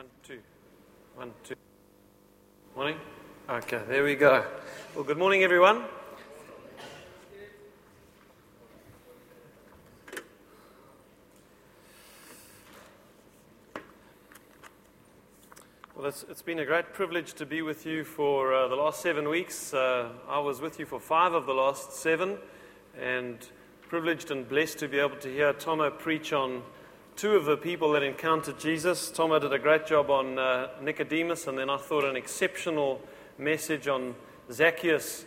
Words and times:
One, 0.00 0.08
two. 0.22 0.38
One, 1.14 1.32
two. 1.44 1.54
Morning? 2.74 2.96
Okay, 3.50 3.82
there 3.86 4.02
we 4.02 4.14
go. 4.14 4.46
Well, 4.94 5.04
good 5.04 5.18
morning, 5.18 5.42
everyone. 5.42 5.84
Well, 15.94 16.06
it's, 16.06 16.24
it's 16.30 16.40
been 16.40 16.60
a 16.60 16.64
great 16.64 16.94
privilege 16.94 17.34
to 17.34 17.44
be 17.44 17.60
with 17.60 17.84
you 17.84 18.02
for 18.04 18.54
uh, 18.54 18.68
the 18.68 18.76
last 18.76 19.02
seven 19.02 19.28
weeks. 19.28 19.74
Uh, 19.74 20.08
I 20.26 20.38
was 20.38 20.62
with 20.62 20.78
you 20.78 20.86
for 20.86 20.98
five 20.98 21.34
of 21.34 21.44
the 21.44 21.52
last 21.52 21.92
seven, 21.92 22.38
and 22.98 23.46
privileged 23.82 24.30
and 24.30 24.48
blessed 24.48 24.78
to 24.78 24.88
be 24.88 24.98
able 24.98 25.16
to 25.16 25.28
hear 25.30 25.52
Tomo 25.52 25.90
preach 25.90 26.32
on 26.32 26.62
two 27.20 27.36
of 27.36 27.44
the 27.44 27.54
people 27.54 27.92
that 27.92 28.02
encountered 28.02 28.58
Jesus. 28.58 29.10
Tomo 29.10 29.38
did 29.38 29.52
a 29.52 29.58
great 29.58 29.86
job 29.86 30.08
on 30.08 30.38
uh, 30.38 30.68
Nicodemus, 30.80 31.48
and 31.48 31.58
then 31.58 31.68
I 31.68 31.76
thought 31.76 32.02
an 32.02 32.16
exceptional 32.16 32.98
message 33.36 33.88
on 33.88 34.14
Zacchaeus 34.50 35.26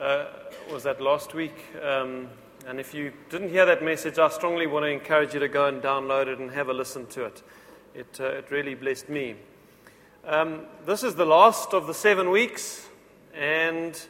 uh, 0.00 0.28
was 0.72 0.84
that 0.84 0.98
last 0.98 1.34
week. 1.34 1.52
Um, 1.82 2.30
and 2.66 2.80
if 2.80 2.94
you 2.94 3.12
didn't 3.28 3.50
hear 3.50 3.66
that 3.66 3.84
message, 3.84 4.18
I 4.18 4.30
strongly 4.30 4.66
want 4.66 4.84
to 4.84 4.88
encourage 4.88 5.34
you 5.34 5.40
to 5.40 5.48
go 5.48 5.66
and 5.66 5.82
download 5.82 6.28
it 6.28 6.38
and 6.38 6.50
have 6.52 6.70
a 6.70 6.72
listen 6.72 7.04
to 7.08 7.26
it. 7.26 7.42
It, 7.94 8.18
uh, 8.18 8.28
it 8.28 8.50
really 8.50 8.74
blessed 8.74 9.10
me. 9.10 9.34
Um, 10.24 10.62
this 10.86 11.02
is 11.02 11.16
the 11.16 11.26
last 11.26 11.74
of 11.74 11.86
the 11.86 11.92
seven 11.92 12.30
weeks, 12.30 12.88
and 13.34 14.00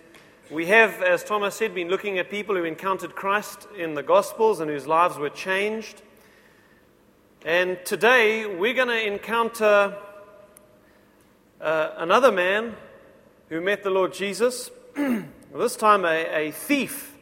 we 0.48 0.66
have, 0.66 1.02
as 1.02 1.24
Thomas 1.24 1.56
said, 1.56 1.74
been 1.74 1.88
looking 1.88 2.20
at 2.20 2.30
people 2.30 2.54
who 2.54 2.62
encountered 2.62 3.16
Christ 3.16 3.66
in 3.76 3.95
the 3.95 4.04
Gospels 4.04 4.60
and 4.60 4.70
whose 4.70 4.86
lives 4.86 5.18
were 5.18 5.28
changed. 5.28 6.02
And 7.46 7.78
today 7.84 8.45
we're 8.45 8.74
going 8.74 8.88
to 8.88 9.06
encounter 9.06 9.96
uh, 11.60 11.90
another 11.96 12.32
man 12.32 12.74
who 13.48 13.60
met 13.60 13.84
the 13.84 13.90
Lord 13.90 14.12
Jesus, 14.12 14.68
this 14.96 15.76
time 15.76 16.04
a, 16.04 16.48
a 16.48 16.51
thief 16.51 17.15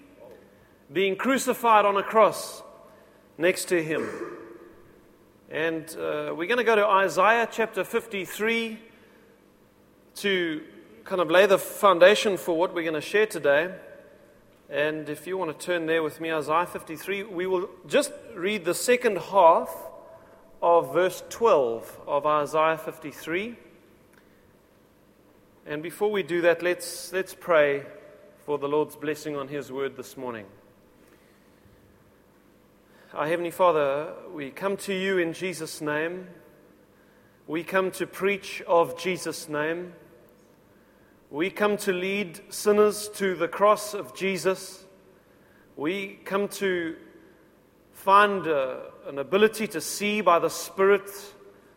being 0.91 1.15
crucified 1.17 1.85
on 1.85 1.99
a 1.99 2.03
cross 2.03 2.63
next 3.37 3.67
to 3.67 3.83
him. 3.85 4.09
And 5.51 5.95
uh, 5.95 6.33
we're 6.35 6.49
going 6.49 6.57
to 6.57 6.65
go 6.65 6.75
to 6.75 6.87
Isaiah 6.87 7.47
chapter 7.53 7.85
53 7.85 8.79
to 10.15 10.63
kind 11.05 11.21
of 11.21 11.31
lay 11.31 11.45
the 11.45 11.59
foundation 11.59 12.39
for 12.39 12.57
what 12.57 12.75
we're 12.75 12.91
going 12.91 12.95
to 12.95 13.03
share 13.03 13.27
today. 13.27 13.75
And 14.71 15.07
if 15.11 15.27
you 15.27 15.37
want 15.37 15.61
to 15.61 15.67
turn 15.67 15.85
there 15.85 16.03
with 16.03 16.19
me, 16.19 16.33
Isaiah 16.33 16.65
53, 16.65 17.25
we 17.25 17.47
will 17.47 17.69
just 17.87 18.11
read 18.35 18.65
the 18.65 18.73
second 18.73 19.19
half 19.19 19.69
of 20.65 20.95
verse 20.95 21.23
12 21.29 22.01
of 22.07 22.25
Isaiah 22.25 22.79
53. 22.79 23.55
And 25.67 25.83
before 25.83 26.11
we 26.11 26.23
do 26.23 26.41
that, 26.41 26.63
let's, 26.63 27.13
let's 27.13 27.35
pray 27.35 27.85
for 28.47 28.57
the 28.57 28.67
Lord's 28.67 28.97
blessing 28.97 29.37
on 29.37 29.49
His 29.49 29.71
word 29.71 29.95
this 29.95 30.17
morning. 30.17 30.47
Our 33.13 33.27
Heavenly 33.27 33.51
Father, 33.51 34.15
we 34.33 34.51
come 34.51 34.79
to 34.79 34.95
you 34.95 35.19
in 35.19 35.35
Jesus' 35.35 35.83
name. 35.83 36.29
We 37.47 37.63
come 37.63 37.91
to 37.91 38.07
preach 38.07 38.63
of 38.67 38.99
Jesus' 38.99 39.51
name. 39.51 39.93
We 41.31 41.51
come 41.51 41.77
to 41.77 41.93
lead 41.93 42.41
sinners 42.49 43.11
to 43.17 43.35
the 43.35 43.49
cross 43.49 43.93
of 43.93 44.15
Jesus. 44.15 44.87
We 45.77 46.21
come 46.25 46.49
to 46.49 46.97
find 48.05 48.47
uh, 48.47 48.77
an 49.07 49.19
ability 49.19 49.67
to 49.67 49.81
see 49.81 50.21
by 50.21 50.39
the 50.39 50.51
Spirit 50.51 51.11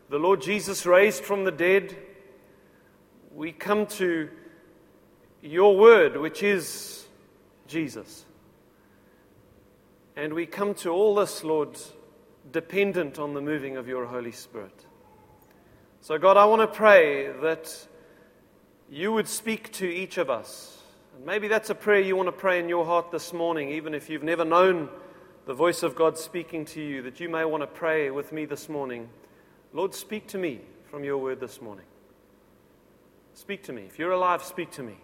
the 0.10 0.18
Lord 0.18 0.42
Jesus 0.42 0.86
raised 0.86 1.24
from 1.24 1.46
the 1.46 1.54
dead. 1.54 1.96
We 3.34 3.54
come 3.54 3.86
to 3.86 4.28
your 5.42 5.78
word, 5.78 6.18
which 6.18 6.44
is 6.44 7.06
Jesus. 7.66 8.26
And 10.18 10.34
we 10.34 10.46
come 10.46 10.74
to 10.74 10.90
all 10.90 11.16
this, 11.16 11.46
Lord, 11.46 11.80
dependent 12.52 13.20
on 13.20 13.34
the 13.34 13.40
moving 13.40 13.78
of 13.78 13.88
your 13.88 14.06
Holy 14.06 14.34
Spirit. 14.34 14.86
So, 16.02 16.18
God, 16.18 16.36
I 16.36 16.44
want 16.44 16.62
to 16.62 16.68
pray 16.68 17.32
that 17.42 17.88
you 18.90 19.14
would 19.14 19.30
speak 19.30 19.72
to 19.74 19.88
each 19.88 20.18
of 20.18 20.30
us. 20.30 20.78
And 21.16 21.26
maybe 21.26 21.48
that's 21.48 21.70
a 21.70 21.76
prayer 21.76 22.02
you 22.02 22.18
want 22.18 22.28
to 22.28 22.34
pray 22.34 22.60
in 22.60 22.68
your 22.68 22.84
heart 22.84 23.12
this 23.12 23.32
morning, 23.32 23.70
even 23.70 23.94
if 23.94 24.10
you've 24.10 24.24
never 24.24 24.44
known 24.44 24.90
the 25.48 25.54
voice 25.54 25.82
of 25.82 25.96
God 25.96 26.18
speaking 26.18 26.66
to 26.66 26.82
you, 26.82 27.02
that 27.04 27.22
you 27.22 27.30
may 27.30 27.46
want 27.46 27.64
to 27.64 27.68
pray 27.68 28.12
with 28.12 28.34
me 28.34 28.44
this 28.44 28.68
morning. 28.68 29.08
Lord, 29.72 29.96
speak 29.96 30.28
to 30.28 30.38
me 30.38 30.60
from 30.92 31.06
your 31.06 31.18
word 31.18 31.40
this 31.40 31.62
morning. 31.62 31.86
Speak 33.34 33.64
to 33.64 33.72
me. 33.72 33.84
If 33.84 33.98
you're 33.98 34.12
alive, 34.12 34.44
speak 34.44 34.72
to 34.72 34.84
me. 34.84 34.98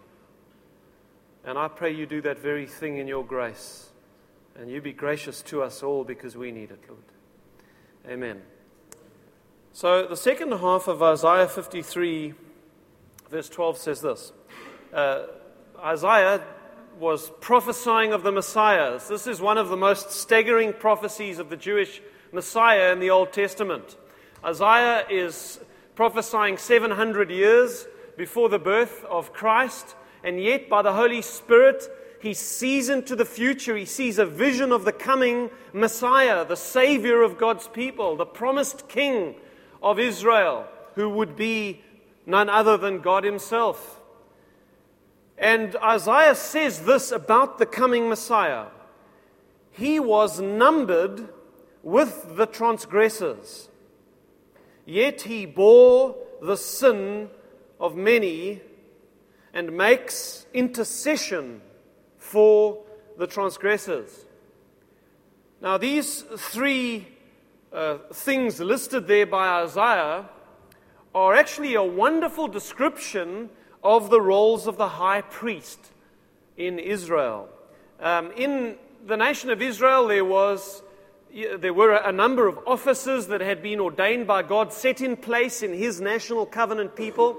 And 1.45 1.57
I 1.57 1.69
pray 1.69 1.93
you 1.93 2.05
do 2.05 2.21
that 2.23 2.39
very 2.39 2.67
thing 2.67 2.97
in 2.97 3.07
your 3.07 3.23
grace. 3.23 3.89
And 4.59 4.69
you 4.69 4.81
be 4.81 4.91
gracious 4.91 5.41
to 5.43 5.63
us 5.63 5.81
all 5.81 6.03
because 6.03 6.35
we 6.35 6.51
need 6.51 6.71
it, 6.71 6.81
Lord. 6.89 6.99
Amen. 8.05 8.41
So, 9.71 10.05
the 10.05 10.17
second 10.17 10.51
half 10.51 10.89
of 10.89 11.01
Isaiah 11.01 11.47
53, 11.47 12.33
verse 13.29 13.47
12, 13.47 13.77
says 13.77 14.01
this 14.01 14.33
uh, 14.93 15.23
Isaiah 15.79 16.43
was 16.99 17.31
prophesying 17.39 18.13
of 18.13 18.23
the 18.23 18.31
Messiah. 18.31 18.99
This 19.07 19.27
is 19.27 19.41
one 19.41 19.57
of 19.57 19.69
the 19.69 19.77
most 19.77 20.11
staggering 20.11 20.73
prophecies 20.73 21.39
of 21.39 21.49
the 21.49 21.57
Jewish 21.57 22.01
Messiah 22.31 22.91
in 22.91 22.99
the 22.99 23.09
Old 23.09 23.31
Testament. 23.33 23.97
Isaiah 24.43 25.05
is 25.09 25.59
prophesying 25.95 26.57
700 26.57 27.29
years 27.29 27.87
before 28.17 28.49
the 28.49 28.59
birth 28.59 29.03
of 29.05 29.33
Christ, 29.33 29.95
and 30.23 30.41
yet 30.41 30.69
by 30.69 30.81
the 30.81 30.93
Holy 30.93 31.21
Spirit, 31.21 31.83
he 32.21 32.33
sees 32.33 32.89
into 32.89 33.15
the 33.15 33.25
future. 33.25 33.75
He 33.75 33.85
sees 33.85 34.17
a 34.17 34.25
vision 34.25 34.71
of 34.71 34.85
the 34.85 34.91
coming 34.91 35.49
Messiah, 35.73 36.45
the 36.45 36.55
Savior 36.55 37.21
of 37.21 37.37
God's 37.37 37.67
people, 37.67 38.15
the 38.15 38.25
promised 38.25 38.87
King 38.87 39.35
of 39.81 39.99
Israel, 39.99 40.67
who 40.95 41.09
would 41.09 41.35
be 41.35 41.81
none 42.25 42.49
other 42.49 42.77
than 42.77 43.01
God 43.01 43.23
Himself. 43.23 43.99
And 45.43 45.75
Isaiah 45.75 46.35
says 46.35 46.85
this 46.85 47.11
about 47.11 47.57
the 47.57 47.65
coming 47.65 48.07
Messiah 48.07 48.67
He 49.71 49.99
was 49.99 50.39
numbered 50.39 51.27
with 51.83 52.37
the 52.37 52.45
transgressors, 52.45 53.67
yet 54.85 55.23
He 55.23 55.45
bore 55.45 56.15
the 56.41 56.55
sin 56.55 57.29
of 57.77 57.93
many 57.93 58.61
and 59.53 59.75
makes 59.75 60.45
intercession 60.53 61.59
for 62.17 62.81
the 63.17 63.27
transgressors. 63.27 64.25
Now, 65.61 65.77
these 65.77 66.21
three 66.37 67.05
uh, 67.73 67.97
things 68.13 68.61
listed 68.61 69.07
there 69.07 69.25
by 69.25 69.61
Isaiah 69.63 70.29
are 71.13 71.35
actually 71.35 71.75
a 71.75 71.83
wonderful 71.83 72.47
description 72.47 73.49
of 73.83 74.09
the 74.09 74.21
roles 74.21 74.67
of 74.67 74.77
the 74.77 74.87
high 74.87 75.21
priest 75.21 75.79
in 76.57 76.79
Israel. 76.79 77.49
Um, 77.99 78.31
in 78.37 78.75
the 79.05 79.17
nation 79.17 79.49
of 79.49 79.61
Israel, 79.61 80.07
there 80.07 80.25
was 80.25 80.81
there 81.33 81.73
were 81.73 81.93
a 81.95 82.11
number 82.11 82.47
of 82.47 82.59
offices 82.67 83.27
that 83.27 83.41
had 83.41 83.63
been 83.63 83.79
ordained 83.79 84.27
by 84.27 84.43
God, 84.43 84.71
set 84.71 85.01
in 85.01 85.17
place 85.17 85.63
in 85.63 85.73
His 85.73 85.99
national 85.99 86.45
covenant 86.45 86.95
people. 86.95 87.37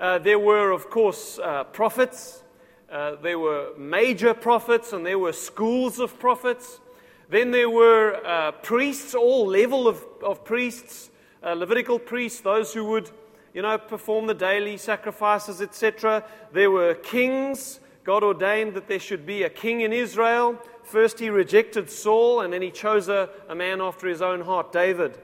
Uh, 0.00 0.18
there 0.18 0.40
were, 0.40 0.72
of 0.72 0.90
course, 0.90 1.38
uh, 1.38 1.62
prophets. 1.64 2.42
Uh, 2.90 3.14
there 3.22 3.38
were 3.38 3.76
major 3.76 4.34
prophets 4.34 4.92
and 4.92 5.06
there 5.06 5.18
were 5.18 5.32
schools 5.32 6.00
of 6.00 6.18
prophets. 6.18 6.80
Then 7.28 7.52
there 7.52 7.70
were 7.70 8.20
uh, 8.26 8.52
priests, 8.52 9.14
all 9.14 9.46
level 9.46 9.86
of, 9.86 10.02
of 10.22 10.44
priests, 10.44 11.10
uh, 11.42 11.52
Levitical 11.52 11.98
priests, 11.98 12.40
those 12.40 12.72
who 12.72 12.86
would, 12.86 13.10
you 13.54 13.62
know, 13.62 13.78
perform 13.78 14.26
the 14.26 14.34
daily 14.34 14.76
sacrifices, 14.76 15.60
etc. 15.60 16.24
There 16.52 16.70
were 16.70 16.94
kings. 16.94 17.80
God 18.04 18.22
ordained 18.22 18.74
that 18.74 18.88
there 18.88 18.98
should 18.98 19.26
be 19.26 19.42
a 19.42 19.50
king 19.50 19.82
in 19.82 19.92
Israel. 19.92 20.58
First, 20.82 21.18
he 21.18 21.28
rejected 21.28 21.90
Saul, 21.90 22.40
and 22.40 22.52
then 22.52 22.62
he 22.62 22.70
chose 22.70 23.08
a, 23.08 23.28
a 23.48 23.54
man 23.54 23.80
after 23.82 24.08
his 24.08 24.22
own 24.22 24.40
heart, 24.40 24.72
David, 24.72 25.18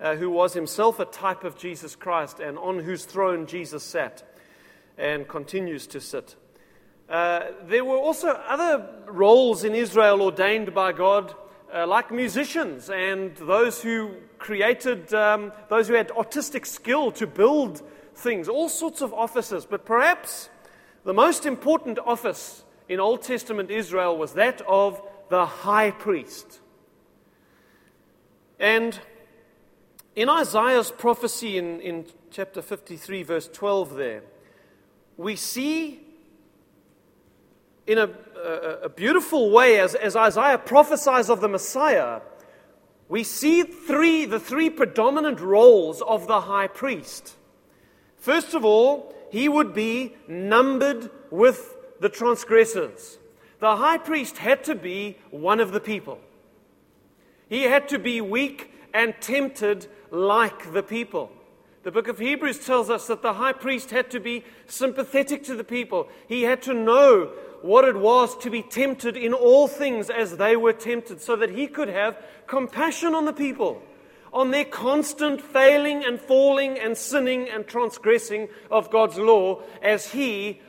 uh, 0.00 0.16
who 0.16 0.28
was 0.28 0.52
himself 0.52 1.00
a 1.00 1.06
type 1.06 1.44
of 1.44 1.56
Jesus 1.56 1.96
Christ 1.96 2.40
and 2.40 2.58
on 2.58 2.80
whose 2.80 3.04
throne 3.04 3.46
Jesus 3.46 3.82
sat 3.82 4.22
and 4.98 5.26
continues 5.26 5.86
to 5.86 6.00
sit. 6.00 6.36
Uh, 7.08 7.52
there 7.62 7.84
were 7.84 7.96
also 7.96 8.28
other 8.28 8.86
roles 9.06 9.64
in 9.64 9.74
Israel 9.74 10.20
ordained 10.20 10.74
by 10.74 10.92
God, 10.92 11.34
uh, 11.74 11.86
like 11.86 12.10
musicians 12.10 12.90
and 12.90 13.36
those 13.36 13.82
who 13.82 14.12
created, 14.38 15.12
um, 15.14 15.52
those 15.68 15.88
who 15.88 15.94
had 15.94 16.10
artistic 16.12 16.66
skill 16.66 17.12
to 17.12 17.26
build 17.26 17.82
things, 18.14 18.48
all 18.48 18.68
sorts 18.68 19.00
of 19.00 19.12
offices. 19.14 19.66
But 19.66 19.84
perhaps 19.84 20.48
the 21.04 21.14
most 21.14 21.46
important 21.46 21.98
office 21.98 22.64
in 22.88 23.00
Old 23.00 23.22
Testament 23.22 23.70
Israel 23.70 24.16
was 24.16 24.32
that 24.34 24.62
of 24.62 25.00
the 25.28 25.44
high 25.44 25.90
priest. 25.90 26.60
And 28.58 28.98
In 30.18 30.28
Isaiah's 30.28 30.90
prophecy 30.90 31.58
in, 31.58 31.80
in 31.80 32.04
chapter 32.32 32.60
53, 32.60 33.22
verse 33.22 33.48
12, 33.52 33.94
there, 33.94 34.22
we 35.16 35.36
see 35.36 36.00
in 37.88 37.96
a, 37.96 38.10
a, 38.36 38.80
a 38.84 38.88
beautiful 38.90 39.50
way, 39.50 39.80
as, 39.80 39.94
as 39.94 40.14
Isaiah 40.14 40.58
prophesies 40.58 41.30
of 41.30 41.40
the 41.40 41.48
Messiah, 41.48 42.20
we 43.08 43.24
see 43.24 43.62
three, 43.62 44.26
the 44.26 44.38
three 44.38 44.68
predominant 44.68 45.40
roles 45.40 46.02
of 46.02 46.26
the 46.26 46.42
high 46.42 46.68
priest. 46.68 47.34
First 48.18 48.52
of 48.52 48.64
all, 48.64 49.14
he 49.32 49.48
would 49.48 49.72
be 49.72 50.14
numbered 50.28 51.10
with 51.30 51.74
the 52.00 52.10
transgressors. 52.10 53.18
The 53.60 53.76
high 53.76 53.98
priest 53.98 54.36
had 54.36 54.64
to 54.64 54.74
be 54.74 55.16
one 55.30 55.58
of 55.58 55.72
the 55.72 55.80
people. 55.80 56.20
He 57.48 57.62
had 57.62 57.88
to 57.88 57.98
be 57.98 58.20
weak 58.20 58.70
and 58.92 59.14
tempted 59.20 59.86
like 60.10 60.74
the 60.74 60.82
people. 60.82 61.32
The 61.84 61.90
book 61.90 62.08
of 62.08 62.18
Hebrews 62.18 62.66
tells 62.66 62.90
us 62.90 63.06
that 63.06 63.22
the 63.22 63.32
high 63.32 63.54
priest 63.54 63.90
had 63.90 64.10
to 64.10 64.20
be 64.20 64.44
sympathetic 64.66 65.44
to 65.44 65.54
the 65.54 65.64
people. 65.64 66.08
He 66.28 66.42
had 66.42 66.60
to 66.62 66.74
know 66.74 67.30
what 67.62 67.84
it 67.84 67.96
was 67.96 68.36
to 68.38 68.50
be 68.50 68.62
tempted 68.62 69.16
in 69.16 69.32
all 69.32 69.68
things 69.68 70.10
as 70.10 70.36
they 70.36 70.56
were 70.56 70.72
tempted, 70.72 71.20
so 71.20 71.36
that 71.36 71.50
he 71.50 71.66
could 71.66 71.88
have 71.88 72.16
compassion 72.46 73.14
on 73.14 73.24
the 73.24 73.32
people, 73.32 73.82
on 74.32 74.50
their 74.50 74.64
constant 74.64 75.40
failing 75.40 76.04
and 76.04 76.20
falling 76.20 76.78
and 76.78 76.96
sinning 76.96 77.48
and 77.48 77.66
transgressing 77.66 78.48
of 78.70 78.90
God's 78.90 79.18
law, 79.18 79.60
as 79.82 80.12
he, 80.12 80.60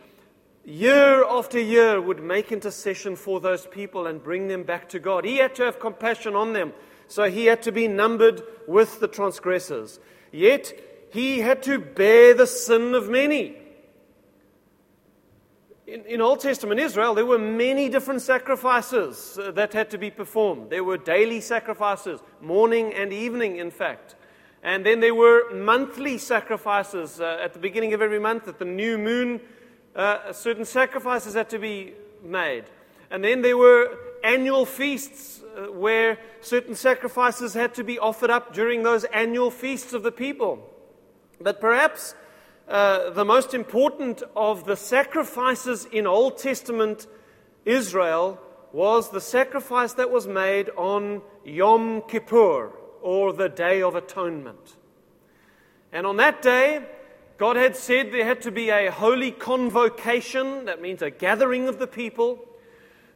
year 0.66 1.24
after 1.26 1.60
year, 1.60 2.02
would 2.02 2.24
make 2.24 2.52
intercession 2.52 3.16
for 3.16 3.40
those 3.40 3.66
people 3.68 4.08
and 4.08 4.24
bring 4.24 4.48
them 4.48 4.64
back 4.64 4.90
to 4.90 5.00
God. 5.00 5.26
He 5.26 5.38
had 5.38 5.56
to 5.56 5.64
have 5.64 5.80
compassion 5.80 6.36
on 6.36 6.54
them, 6.54 6.74
so 7.08 7.30
he 7.30 7.46
had 7.46 7.62
to 7.64 7.72
be 7.72 7.88
numbered 7.88 8.42
with 8.68 9.00
the 9.00 9.08
transgressors. 9.08 10.00
Yet, 10.32 10.74
he 11.12 11.40
had 11.40 11.64
to 11.64 11.80
bear 11.80 12.34
the 12.34 12.48
sin 12.48 12.94
of 12.94 13.10
many. 13.10 13.58
In, 15.90 16.06
in, 16.06 16.22
Old 16.22 16.40
Testament 16.40 16.80
Israel, 16.80 17.16
there 17.16 17.26
were 17.26 17.40
many 17.40 17.90
different 17.90 18.22
sacrifices 18.22 19.40
uh, 19.40 19.50
that 19.52 19.74
had 19.74 19.90
to 19.90 19.98
be 19.98 20.12
performed. 20.12 20.70
There 20.70 20.84
were 20.84 20.98
daily 20.98 21.42
sacrifices, 21.42 22.20
morning 22.42 22.94
and 22.94 23.12
evening, 23.12 23.58
in 23.58 23.72
fact. 23.72 24.16
And 24.62 24.86
then 24.86 25.00
there 25.00 25.16
were 25.16 25.52
monthly 25.52 26.20
sacrifices 26.20 27.20
uh, 27.20 27.40
at 27.42 27.54
the 27.54 27.60
beginning 27.60 27.94
of 27.96 28.04
every 28.04 28.20
month, 28.20 28.48
at 28.48 28.60
the 28.60 28.66
new 28.66 29.00
moon, 29.00 29.42
uh, 29.96 30.32
certain 30.32 30.66
sacrifices 30.66 31.34
had 31.34 31.50
to 31.50 31.58
be 31.58 31.94
made. 32.24 32.66
And 33.10 33.24
then 33.24 33.42
there 33.42 33.58
were 33.58 33.98
annual 34.24 34.68
feasts 34.68 35.42
uh, 35.42 35.72
where 35.72 36.20
certain 36.42 36.76
sacrifices 36.76 37.56
had 37.56 37.74
to 37.74 37.84
be 37.84 37.98
offered 37.98 38.30
up 38.30 38.54
during 38.54 38.84
those 38.84 39.06
annual 39.06 39.50
feasts 39.50 39.94
of 39.94 40.04
the 40.04 40.12
people. 40.12 40.70
But 41.42 41.60
perhaps 41.60 42.14
uh, 42.70 43.10
the 43.10 43.26
most 43.26 43.54
important 43.54 44.22
of 44.36 44.66
the 44.66 44.76
sacrifices 44.76 45.86
in 45.86 46.06
Old 46.06 46.38
Testament 46.38 47.08
Israel 47.66 48.40
was 48.72 49.10
the 49.10 49.22
sacrifice 49.22 49.94
that 49.94 50.12
was 50.12 50.28
made 50.28 50.70
on 50.78 51.24
Yom 51.44 52.04
Kippur, 52.08 52.72
or 53.02 53.34
the 53.34 53.50
Day 53.50 53.82
of 53.82 53.96
Atonement. 53.96 54.76
And 55.92 56.06
on 56.06 56.18
that 56.18 56.42
day, 56.42 56.86
God 57.40 57.56
had 57.56 57.76
said 57.76 58.12
there 58.12 58.26
had 58.26 58.42
to 58.42 58.52
be 58.52 58.70
a 58.70 58.92
holy 58.92 59.32
convocation, 59.32 60.66
that 60.66 60.82
means 60.82 61.02
a 61.02 61.10
gathering 61.10 61.68
of 61.68 61.80
the 61.80 61.88
people, 61.88 62.46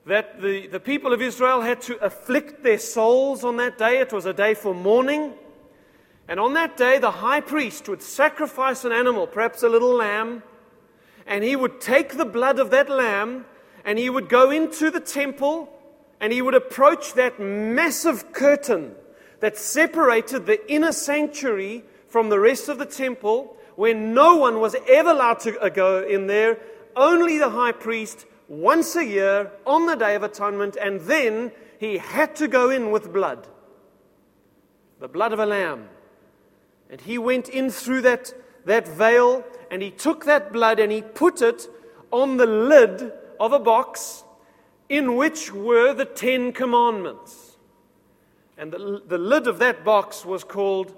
that 0.07 0.41
the, 0.41 0.67
the 0.67 0.79
people 0.79 1.13
of 1.13 1.21
Israel 1.21 1.61
had 1.61 1.81
to 1.81 1.97
afflict 2.03 2.63
their 2.63 2.79
souls 2.79 3.43
on 3.43 3.57
that 3.57 3.77
day. 3.77 3.99
It 3.99 4.11
was 4.11 4.25
a 4.25 4.33
day 4.33 4.53
for 4.53 4.73
mourning. 4.73 5.33
And 6.33 6.39
on 6.39 6.53
that 6.53 6.77
day, 6.77 6.97
the 6.97 7.11
high 7.11 7.41
priest 7.41 7.87
would 7.87 8.01
sacrifice 8.01 8.85
an 8.85 8.91
animal, 8.91 9.27
perhaps 9.27 9.61
a 9.61 9.69
little 9.69 9.93
lamb, 9.93 10.41
and 11.27 11.43
he 11.43 11.55
would 11.55 11.79
take 11.79 12.17
the 12.17 12.25
blood 12.25 12.57
of 12.57 12.71
that 12.71 12.89
lamb 12.89 13.45
and 13.85 13.99
he 13.99 14.09
would 14.09 14.29
go 14.29 14.49
into 14.49 14.89
the 14.89 14.99
temple 14.99 15.69
and 16.19 16.33
he 16.33 16.41
would 16.41 16.55
approach 16.55 17.13
that 17.13 17.39
massive 17.39 18.33
curtain 18.33 18.95
that 19.41 19.59
separated 19.59 20.47
the 20.47 20.59
inner 20.73 20.91
sanctuary 20.91 21.83
from 22.07 22.29
the 22.29 22.39
rest 22.39 22.67
of 22.67 22.79
the 22.79 22.87
temple, 22.87 23.55
where 23.75 23.93
no 23.93 24.35
one 24.37 24.59
was 24.59 24.75
ever 24.89 25.11
allowed 25.11 25.39
to 25.41 25.59
uh, 25.59 25.69
go 25.69 26.01
in 26.01 26.25
there, 26.25 26.57
only 26.95 27.37
the 27.37 27.51
high 27.51 27.73
priest 27.73 28.25
once 28.47 28.95
a 28.95 29.05
year 29.05 29.51
on 29.67 29.85
the 29.85 29.95
Day 29.95 30.15
of 30.15 30.23
Atonement, 30.23 30.77
and 30.81 30.99
then 31.01 31.51
he 31.79 31.99
had 31.99 32.35
to 32.37 32.47
go 32.47 32.71
in 32.71 32.89
with 32.89 33.13
blood 33.13 33.47
the 34.99 35.07
blood 35.07 35.31
of 35.31 35.37
a 35.37 35.45
lamb. 35.45 35.89
And 36.89 37.01
he 37.01 37.17
went 37.17 37.49
in 37.49 37.69
through 37.69 38.01
that, 38.01 38.33
that 38.65 38.87
veil 38.87 39.43
and 39.71 39.81
he 39.81 39.91
took 39.91 40.25
that 40.25 40.53
blood 40.53 40.79
and 40.79 40.91
he 40.91 41.01
put 41.01 41.41
it 41.41 41.67
on 42.11 42.37
the 42.37 42.45
lid 42.45 43.11
of 43.39 43.53
a 43.53 43.59
box 43.59 44.23
in 44.89 45.15
which 45.15 45.51
were 45.51 45.93
the 45.93 46.05
Ten 46.05 46.51
Commandments. 46.51 47.57
And 48.57 48.71
the, 48.71 49.01
the 49.07 49.17
lid 49.17 49.47
of 49.47 49.59
that 49.59 49.83
box 49.83 50.23
was 50.23 50.43
called 50.43 50.95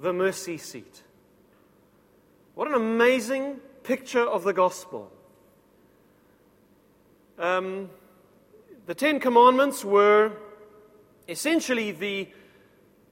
the 0.00 0.12
mercy 0.12 0.56
seat. 0.56 1.02
What 2.54 2.68
an 2.68 2.74
amazing 2.74 3.56
picture 3.82 4.24
of 4.24 4.44
the 4.44 4.52
gospel. 4.52 5.10
Um, 7.38 7.90
the 8.86 8.94
Ten 8.94 9.18
Commandments 9.18 9.84
were 9.84 10.32
essentially 11.28 11.90
the 11.90 12.28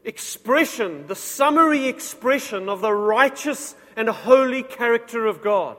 expression, 0.04 1.06
the 1.06 1.14
summary 1.14 1.86
expression 1.86 2.68
of 2.68 2.80
the 2.80 2.92
righteous 2.92 3.74
and 3.96 4.08
holy 4.08 4.62
character 4.62 5.26
of 5.26 5.42
God. 5.42 5.76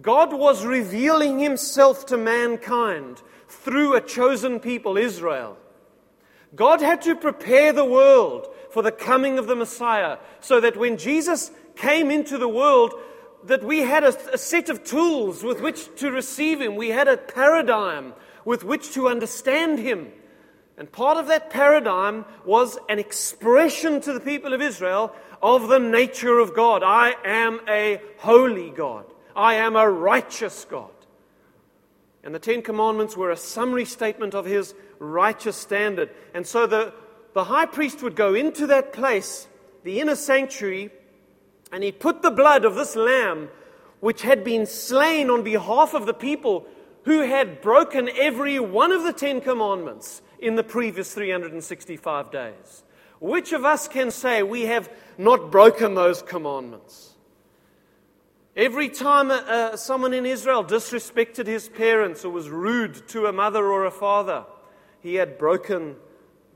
God 0.00 0.32
was 0.32 0.64
revealing 0.64 1.38
himself 1.38 2.06
to 2.06 2.16
mankind 2.16 3.22
through 3.48 3.94
a 3.94 4.00
chosen 4.00 4.60
people, 4.60 4.96
Israel. 4.96 5.56
God 6.54 6.80
had 6.80 7.02
to 7.02 7.14
prepare 7.14 7.72
the 7.72 7.84
world 7.84 8.48
for 8.70 8.82
the 8.82 8.92
coming 8.92 9.38
of 9.38 9.46
the 9.46 9.56
Messiah 9.56 10.18
so 10.40 10.60
that 10.60 10.76
when 10.76 10.96
Jesus 10.96 11.50
came 11.76 12.10
into 12.10 12.38
the 12.38 12.48
world, 12.48 12.94
that 13.44 13.64
we 13.64 13.80
had 13.80 14.04
a, 14.04 14.34
a 14.34 14.38
set 14.38 14.68
of 14.68 14.84
tools 14.84 15.42
with 15.42 15.60
which 15.60 15.94
to 15.96 16.10
receive 16.10 16.60
him. 16.60 16.76
We 16.76 16.90
had 16.90 17.08
a 17.08 17.16
paradigm 17.16 18.14
with 18.44 18.64
which 18.64 18.92
to 18.92 19.08
understand 19.08 19.78
him. 19.78 20.12
And 20.80 20.90
part 20.90 21.18
of 21.18 21.26
that 21.26 21.50
paradigm 21.50 22.24
was 22.46 22.78
an 22.88 22.98
expression 22.98 24.00
to 24.00 24.14
the 24.14 24.18
people 24.18 24.54
of 24.54 24.62
Israel 24.62 25.14
of 25.42 25.68
the 25.68 25.78
nature 25.78 26.38
of 26.38 26.54
God. 26.54 26.82
I 26.82 27.16
am 27.22 27.60
a 27.68 28.00
holy 28.16 28.70
God. 28.70 29.04
I 29.36 29.56
am 29.56 29.76
a 29.76 29.86
righteous 29.86 30.64
God. 30.64 30.88
And 32.24 32.34
the 32.34 32.38
Ten 32.38 32.62
Commandments 32.62 33.14
were 33.14 33.30
a 33.30 33.36
summary 33.36 33.84
statement 33.84 34.34
of 34.34 34.46
his 34.46 34.74
righteous 34.98 35.58
standard. 35.58 36.08
And 36.32 36.46
so 36.46 36.66
the, 36.66 36.94
the 37.34 37.44
high 37.44 37.66
priest 37.66 38.02
would 38.02 38.16
go 38.16 38.32
into 38.32 38.66
that 38.68 38.94
place, 38.94 39.48
the 39.84 40.00
inner 40.00 40.16
sanctuary, 40.16 40.88
and 41.70 41.84
he 41.84 41.92
put 41.92 42.22
the 42.22 42.30
blood 42.30 42.64
of 42.64 42.74
this 42.74 42.96
lamb, 42.96 43.50
which 44.00 44.22
had 44.22 44.44
been 44.44 44.64
slain 44.64 45.28
on 45.28 45.42
behalf 45.42 45.92
of 45.92 46.06
the 46.06 46.14
people 46.14 46.66
who 47.04 47.20
had 47.20 47.60
broken 47.60 48.08
every 48.16 48.58
one 48.58 48.92
of 48.92 49.02
the 49.02 49.12
Ten 49.12 49.42
Commandments 49.42 50.22
in 50.40 50.56
the 50.56 50.64
previous 50.64 51.12
365 51.14 52.30
days? 52.30 52.84
Which 53.20 53.52
of 53.52 53.64
us 53.64 53.86
can 53.86 54.10
say 54.10 54.42
we 54.42 54.62
have 54.62 54.90
not 55.18 55.50
broken 55.50 55.94
those 55.94 56.22
commandments? 56.22 57.14
Every 58.56 58.88
time 58.88 59.30
uh, 59.30 59.76
someone 59.76 60.12
in 60.12 60.26
Israel 60.26 60.64
disrespected 60.64 61.46
his 61.46 61.68
parents 61.68 62.24
or 62.24 62.30
was 62.30 62.50
rude 62.50 63.06
to 63.08 63.26
a 63.26 63.32
mother 63.32 63.64
or 63.66 63.84
a 63.84 63.90
father, 63.90 64.44
he 65.00 65.14
had 65.14 65.38
broken 65.38 65.96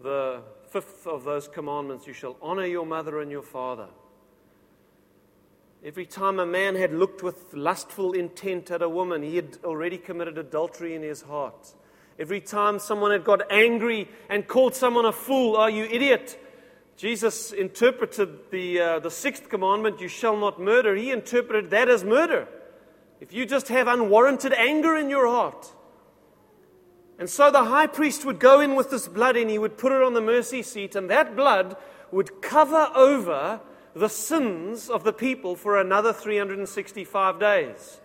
the 0.02 0.42
fifth 0.70 1.06
of 1.06 1.24
those 1.24 1.46
commandments 1.46 2.06
you 2.06 2.12
shall 2.12 2.36
honor 2.42 2.66
your 2.66 2.84
mother 2.84 3.20
and 3.20 3.30
your 3.30 3.42
father. 3.42 3.88
Every 5.84 6.06
time 6.06 6.40
a 6.40 6.46
man 6.46 6.76
had 6.76 6.92
looked 6.92 7.22
with 7.22 7.52
lustful 7.52 8.12
intent 8.12 8.70
at 8.70 8.82
a 8.82 8.88
woman, 8.88 9.22
he 9.22 9.36
had 9.36 9.58
already 9.62 9.98
committed 9.98 10.36
adultery 10.38 10.94
in 10.94 11.02
his 11.02 11.22
heart. 11.22 11.74
Every 12.18 12.40
time 12.40 12.78
someone 12.78 13.10
had 13.10 13.24
got 13.24 13.50
angry 13.50 14.08
and 14.28 14.46
called 14.46 14.74
someone 14.74 15.04
a 15.04 15.12
fool, 15.12 15.56
are 15.56 15.70
you 15.70 15.84
idiot? 15.84 16.40
Jesus 16.96 17.50
interpreted 17.52 18.50
the, 18.50 18.80
uh, 18.80 18.98
the 19.00 19.10
sixth 19.10 19.48
commandment, 19.48 20.00
you 20.00 20.06
shall 20.06 20.36
not 20.36 20.60
murder. 20.60 20.94
He 20.94 21.10
interpreted 21.10 21.70
that 21.70 21.88
as 21.88 22.04
murder. 22.04 22.46
If 23.20 23.32
you 23.32 23.46
just 23.46 23.68
have 23.68 23.88
unwarranted 23.88 24.52
anger 24.52 24.96
in 24.96 25.10
your 25.10 25.26
heart. 25.26 25.72
And 27.18 27.28
so 27.28 27.50
the 27.50 27.64
high 27.64 27.86
priest 27.86 28.24
would 28.24 28.38
go 28.38 28.60
in 28.60 28.76
with 28.76 28.90
this 28.90 29.08
blood 29.08 29.36
and 29.36 29.50
he 29.50 29.58
would 29.58 29.76
put 29.76 29.92
it 29.92 30.02
on 30.02 30.14
the 30.14 30.20
mercy 30.20 30.62
seat, 30.62 30.94
and 30.94 31.10
that 31.10 31.34
blood 31.34 31.76
would 32.12 32.42
cover 32.42 32.90
over 32.94 33.60
the 33.94 34.08
sins 34.08 34.88
of 34.88 35.04
the 35.04 35.12
people 35.12 35.56
for 35.56 35.80
another 35.80 36.12
365 36.12 37.40
days. 37.40 38.00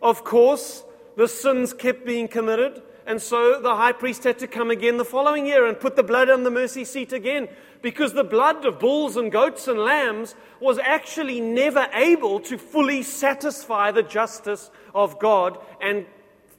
Of 0.00 0.24
course, 0.24 0.84
the 1.16 1.28
sins 1.28 1.72
kept 1.72 2.06
being 2.06 2.28
committed 2.28 2.82
And 3.08 3.22
so 3.22 3.58
the 3.58 3.74
high 3.74 3.92
priest 3.92 4.24
had 4.24 4.38
to 4.40 4.46
come 4.46 4.70
again 4.70 4.98
the 4.98 5.04
following 5.04 5.46
year 5.46 5.66
and 5.66 5.80
put 5.80 5.96
the 5.96 6.02
blood 6.02 6.28
on 6.28 6.42
the 6.42 6.50
mercy 6.50 6.84
seat 6.84 7.10
again 7.14 7.48
because 7.80 8.12
the 8.12 8.22
blood 8.22 8.66
of 8.66 8.78
bulls 8.78 9.16
and 9.16 9.32
goats 9.32 9.66
and 9.66 9.78
lambs 9.78 10.34
was 10.60 10.78
actually 10.78 11.40
never 11.40 11.88
able 11.94 12.38
to 12.40 12.58
fully 12.58 13.02
satisfy 13.02 13.90
the 13.90 14.02
justice 14.02 14.70
of 14.94 15.18
God 15.18 15.56
and 15.80 16.04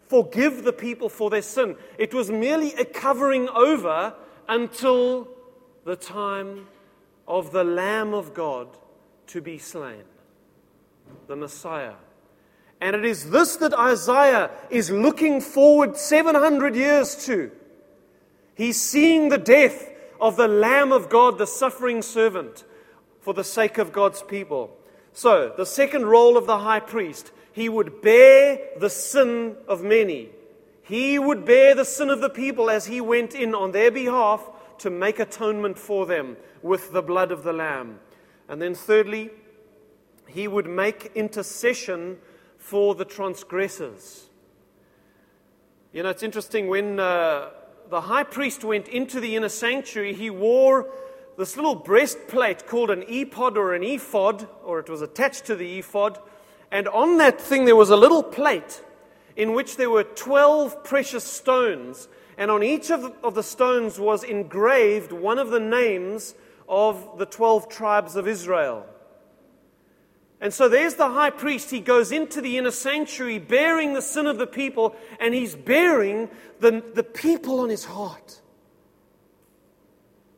forgive 0.08 0.63
the 0.63 0.74
people 0.74 1.08
for 1.08 1.29
their 1.29 1.44
sin. 1.44 1.75
It 2.00 2.15
was 2.15 2.32
merely 2.32 2.74
a 2.74 2.84
covering 2.84 3.48
over 3.50 4.15
until 4.48 5.27
the 5.86 5.96
time 5.96 6.68
of 7.27 7.51
the 7.51 7.63
Lamb 7.63 8.15
of 8.15 8.34
God 8.34 8.75
to 9.27 9.39
be 9.39 9.60
slain, 9.60 10.01
the 11.27 11.36
Messiah. 11.36 11.94
And 12.81 12.95
it 12.95 13.05
is 13.05 13.29
this 13.29 13.57
that 13.57 13.74
Isaiah 13.74 14.51
is 14.69 14.89
looking 14.89 15.41
forward 15.41 15.98
700 15.98 16.75
years 16.75 17.25
to. 17.25 17.51
He's 18.55 18.81
seeing 18.81 19.29
the 19.29 19.38
death 19.38 19.89
of 20.19 20.36
the 20.36 20.48
Lamb 20.48 20.91
of 20.91 21.09
God, 21.09 21.38
the 21.38 21.48
suffering 21.48 22.01
servant, 22.01 22.63
for 23.21 23.33
the 23.33 23.43
sake 23.43 23.77
of 23.77 23.91
God's 23.91 24.21
people. 24.21 24.75
So, 25.13 25.53
the 25.55 25.65
second 25.65 26.05
role 26.05 26.38
of 26.38 26.45
the 26.45 26.59
high 26.59 26.79
priest, 26.79 27.31
he 27.51 27.67
would 27.67 28.01
bear 28.01 28.59
the 28.77 28.89
sin 28.89 29.55
of 29.67 29.83
many. 29.83 30.29
He 30.83 31.19
would 31.19 31.45
bear 31.45 31.75
the 31.75 31.86
sin 31.86 32.09
of 32.09 32.21
the 32.21 32.29
people 32.29 32.69
as 32.69 32.86
he 32.86 33.01
went 33.01 33.36
in 33.36 33.53
on 33.53 33.71
their 33.71 33.91
behalf 33.91 34.50
to 34.79 34.89
make 34.89 35.19
atonement 35.19 35.77
for 35.77 36.05
them 36.05 36.38
with 36.62 36.91
the 36.91 37.01
blood 37.01 37.31
of 37.31 37.43
the 37.43 37.53
Lamb. 37.53 38.00
And 38.48 38.62
then, 38.62 38.74
thirdly, 38.74 39.29
he 40.27 40.48
would 40.48 40.67
make 40.67 41.12
intercession 41.15 42.17
for 42.60 42.94
the 42.94 43.06
transgressors. 43.06 44.30
You 45.92 46.04
know, 46.04 46.10
it's 46.10 46.22
interesting 46.22 46.68
when 46.68 47.00
uh, 47.00 47.50
the 47.89 48.01
high 48.01 48.24
priest 48.24 48.63
went 48.63 48.88
into 48.88 49.20
the 49.20 49.36
inner 49.36 49.50
sanctuary, 49.50 50.13
he 50.13 50.30
wore 50.30 50.92
this 51.38 51.56
little 51.56 51.74
breastplate 51.74 52.68
called 52.68 52.92
an 52.92 53.04
ephod 53.08 53.58
or 53.58 53.74
an 53.74 53.82
ephod, 53.82 54.48
or 54.63 54.80
it 54.80 54.89
was 54.89 55.01
attached 55.01 55.46
to 55.46 55.56
the 55.56 55.80
ephod. 55.80 56.20
And 56.70 56.88
on 56.89 57.18
that 57.18 57.42
thing, 57.42 57.66
there 57.66 57.75
was 57.75 57.89
a 57.89 57.96
little 57.96 58.22
plate 58.22 58.84
in 59.36 59.54
which 59.54 59.78
there 59.78 59.89
were 59.89 60.04
12 60.04 60.84
precious 60.84 61.24
stones. 61.24 62.08
And 62.38 62.51
on 62.51 62.62
each 62.62 62.92
of 62.92 63.01
the, 63.01 63.13
of 63.24 63.34
the 63.34 63.42
stones 63.42 64.00
was 64.00 64.24
engraved 64.24 65.12
one 65.12 65.39
of 65.39 65.50
the 65.50 65.60
names 65.60 66.36
of 66.68 67.18
the 67.18 67.25
12 67.25 67.70
tribes 67.70 68.16
of 68.16 68.28
Israel. 68.28 68.86
And 70.41 70.53
so 70.53 70.69
there's 70.69 70.96
the 70.96 71.10
high 71.10 71.31
priest. 71.31 71.69
He 71.69 71.81
goes 71.81 72.12
into 72.12 72.39
the 72.41 72.58
inner 72.58 72.72
sanctuary 72.72 73.39
bearing 73.39 73.93
the 73.93 74.01
sin 74.01 74.25
of 74.25 74.38
the 74.38 74.48
people, 74.48 74.96
and 75.19 75.34
he's 75.34 75.55
bearing 75.55 76.29
the, 76.60 76.84
the 76.93 77.03
people 77.03 77.60
on 77.60 77.69
his 77.69 77.86
heart. 77.86 78.41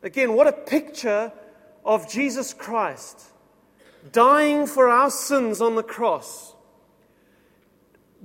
Again, 0.02 0.34
what 0.34 0.48
a 0.48 0.52
picture 0.52 1.32
of 1.84 2.10
Jesus 2.10 2.52
Christ 2.52 3.28
dying 4.10 4.66
for 4.66 4.88
our 4.88 5.10
sins 5.10 5.60
on 5.60 5.76
the 5.76 5.82
cross, 5.82 6.54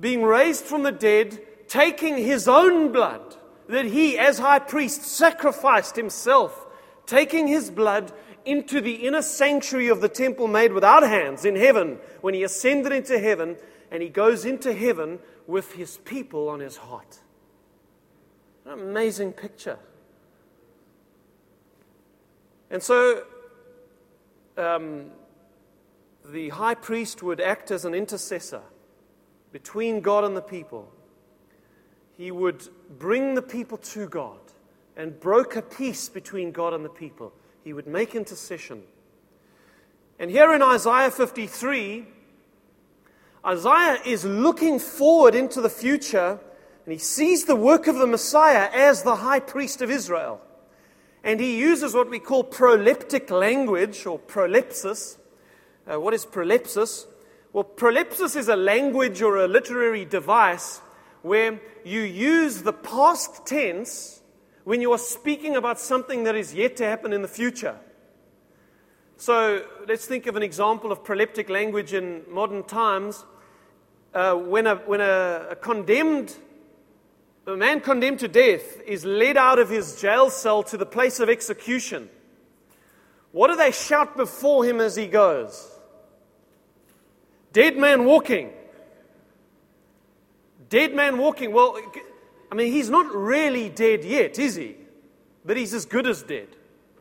being 0.00 0.24
raised 0.24 0.64
from 0.64 0.82
the 0.82 0.90
dead, 0.92 1.40
taking 1.68 2.16
his 2.16 2.48
own 2.48 2.90
blood 2.90 3.36
that 3.68 3.84
he, 3.84 4.18
as 4.18 4.38
high 4.38 4.58
priest, 4.58 5.02
sacrificed 5.02 5.94
himself, 5.94 6.66
taking 7.06 7.46
his 7.46 7.70
blood 7.70 8.12
into 8.48 8.80
the 8.80 9.06
inner 9.06 9.20
sanctuary 9.20 9.88
of 9.88 10.00
the 10.00 10.08
temple 10.08 10.48
made 10.48 10.72
without 10.72 11.02
hands 11.02 11.44
in 11.44 11.54
heaven 11.54 11.98
when 12.22 12.32
he 12.32 12.42
ascended 12.42 12.92
into 12.92 13.18
heaven 13.18 13.56
and 13.90 14.02
he 14.02 14.08
goes 14.08 14.44
into 14.44 14.72
heaven 14.72 15.18
with 15.46 15.72
his 15.72 15.98
people 15.98 16.48
on 16.48 16.60
his 16.60 16.76
heart. 16.76 17.20
An 18.64 18.72
amazing 18.72 19.32
picture. 19.32 19.78
And 22.70 22.82
so 22.82 23.24
um, 24.56 25.10
the 26.24 26.50
high 26.50 26.74
priest 26.74 27.22
would 27.22 27.40
act 27.40 27.70
as 27.70 27.84
an 27.84 27.94
intercessor 27.94 28.62
between 29.52 30.00
God 30.00 30.24
and 30.24 30.36
the 30.36 30.42
people. 30.42 30.90
He 32.16 32.30
would 32.30 32.66
bring 32.98 33.34
the 33.34 33.42
people 33.42 33.78
to 33.78 34.08
God 34.08 34.40
and 34.96 35.18
broker 35.18 35.62
peace 35.62 36.08
between 36.08 36.50
God 36.50 36.74
and 36.74 36.84
the 36.84 36.90
people. 36.90 37.32
He 37.64 37.72
would 37.72 37.86
make 37.86 38.14
intercession. 38.14 38.82
And 40.18 40.30
here 40.30 40.52
in 40.52 40.62
Isaiah 40.62 41.10
53, 41.10 42.06
Isaiah 43.46 43.98
is 44.04 44.24
looking 44.24 44.78
forward 44.78 45.34
into 45.34 45.60
the 45.60 45.70
future 45.70 46.40
and 46.88 46.92
he 46.94 46.98
sees 46.98 47.44
the 47.44 47.54
work 47.54 47.86
of 47.86 47.96
the 47.96 48.06
Messiah 48.06 48.70
as 48.72 49.02
the 49.02 49.16
high 49.16 49.40
priest 49.40 49.82
of 49.82 49.90
Israel. 49.90 50.40
And 51.22 51.38
he 51.38 51.58
uses 51.58 51.94
what 51.94 52.08
we 52.08 52.18
call 52.18 52.42
proleptic 52.42 53.30
language 53.30 54.06
or 54.06 54.18
prolepsis. 54.18 55.18
Uh, 55.86 56.00
what 56.00 56.14
is 56.14 56.24
prolepsis? 56.24 57.06
Well, 57.52 57.64
prolepsis 57.64 58.36
is 58.36 58.48
a 58.48 58.56
language 58.56 59.20
or 59.20 59.36
a 59.36 59.46
literary 59.46 60.06
device 60.06 60.80
where 61.20 61.60
you 61.84 62.00
use 62.00 62.62
the 62.62 62.72
past 62.72 63.44
tense 63.44 64.17
when 64.68 64.82
you 64.82 64.92
are 64.92 64.98
speaking 64.98 65.56
about 65.56 65.80
something 65.80 66.24
that 66.24 66.36
is 66.36 66.52
yet 66.52 66.76
to 66.76 66.84
happen 66.84 67.14
in 67.14 67.22
the 67.22 67.28
future. 67.28 67.74
So 69.16 69.64
let's 69.88 70.04
think 70.04 70.26
of 70.26 70.36
an 70.36 70.42
example 70.42 70.92
of 70.92 71.02
proleptic 71.04 71.48
language 71.48 71.94
in 71.94 72.20
modern 72.28 72.64
times. 72.64 73.24
Uh, 74.12 74.34
when 74.34 74.66
a, 74.66 74.74
when 74.74 75.00
a, 75.00 75.46
a 75.52 75.56
condemned, 75.56 76.36
a 77.46 77.56
man 77.56 77.80
condemned 77.80 78.18
to 78.18 78.28
death 78.28 78.82
is 78.82 79.06
led 79.06 79.38
out 79.38 79.58
of 79.58 79.70
his 79.70 79.98
jail 80.02 80.28
cell 80.28 80.62
to 80.64 80.76
the 80.76 80.84
place 80.84 81.18
of 81.18 81.30
execution, 81.30 82.10
what 83.32 83.48
do 83.48 83.56
they 83.56 83.72
shout 83.72 84.18
before 84.18 84.66
him 84.66 84.82
as 84.82 84.94
he 84.94 85.06
goes? 85.06 85.66
Dead 87.54 87.78
man 87.78 88.04
walking. 88.04 88.52
Dead 90.68 90.94
man 90.94 91.16
walking. 91.16 91.52
Well, 91.52 91.80
I 92.50 92.54
mean, 92.54 92.72
he's 92.72 92.90
not 92.90 93.14
really 93.14 93.68
dead 93.68 94.04
yet, 94.04 94.38
is 94.38 94.54
he? 94.54 94.76
But 95.44 95.56
he's 95.56 95.74
as 95.74 95.84
good 95.84 96.06
as 96.06 96.22
dead. 96.22 96.48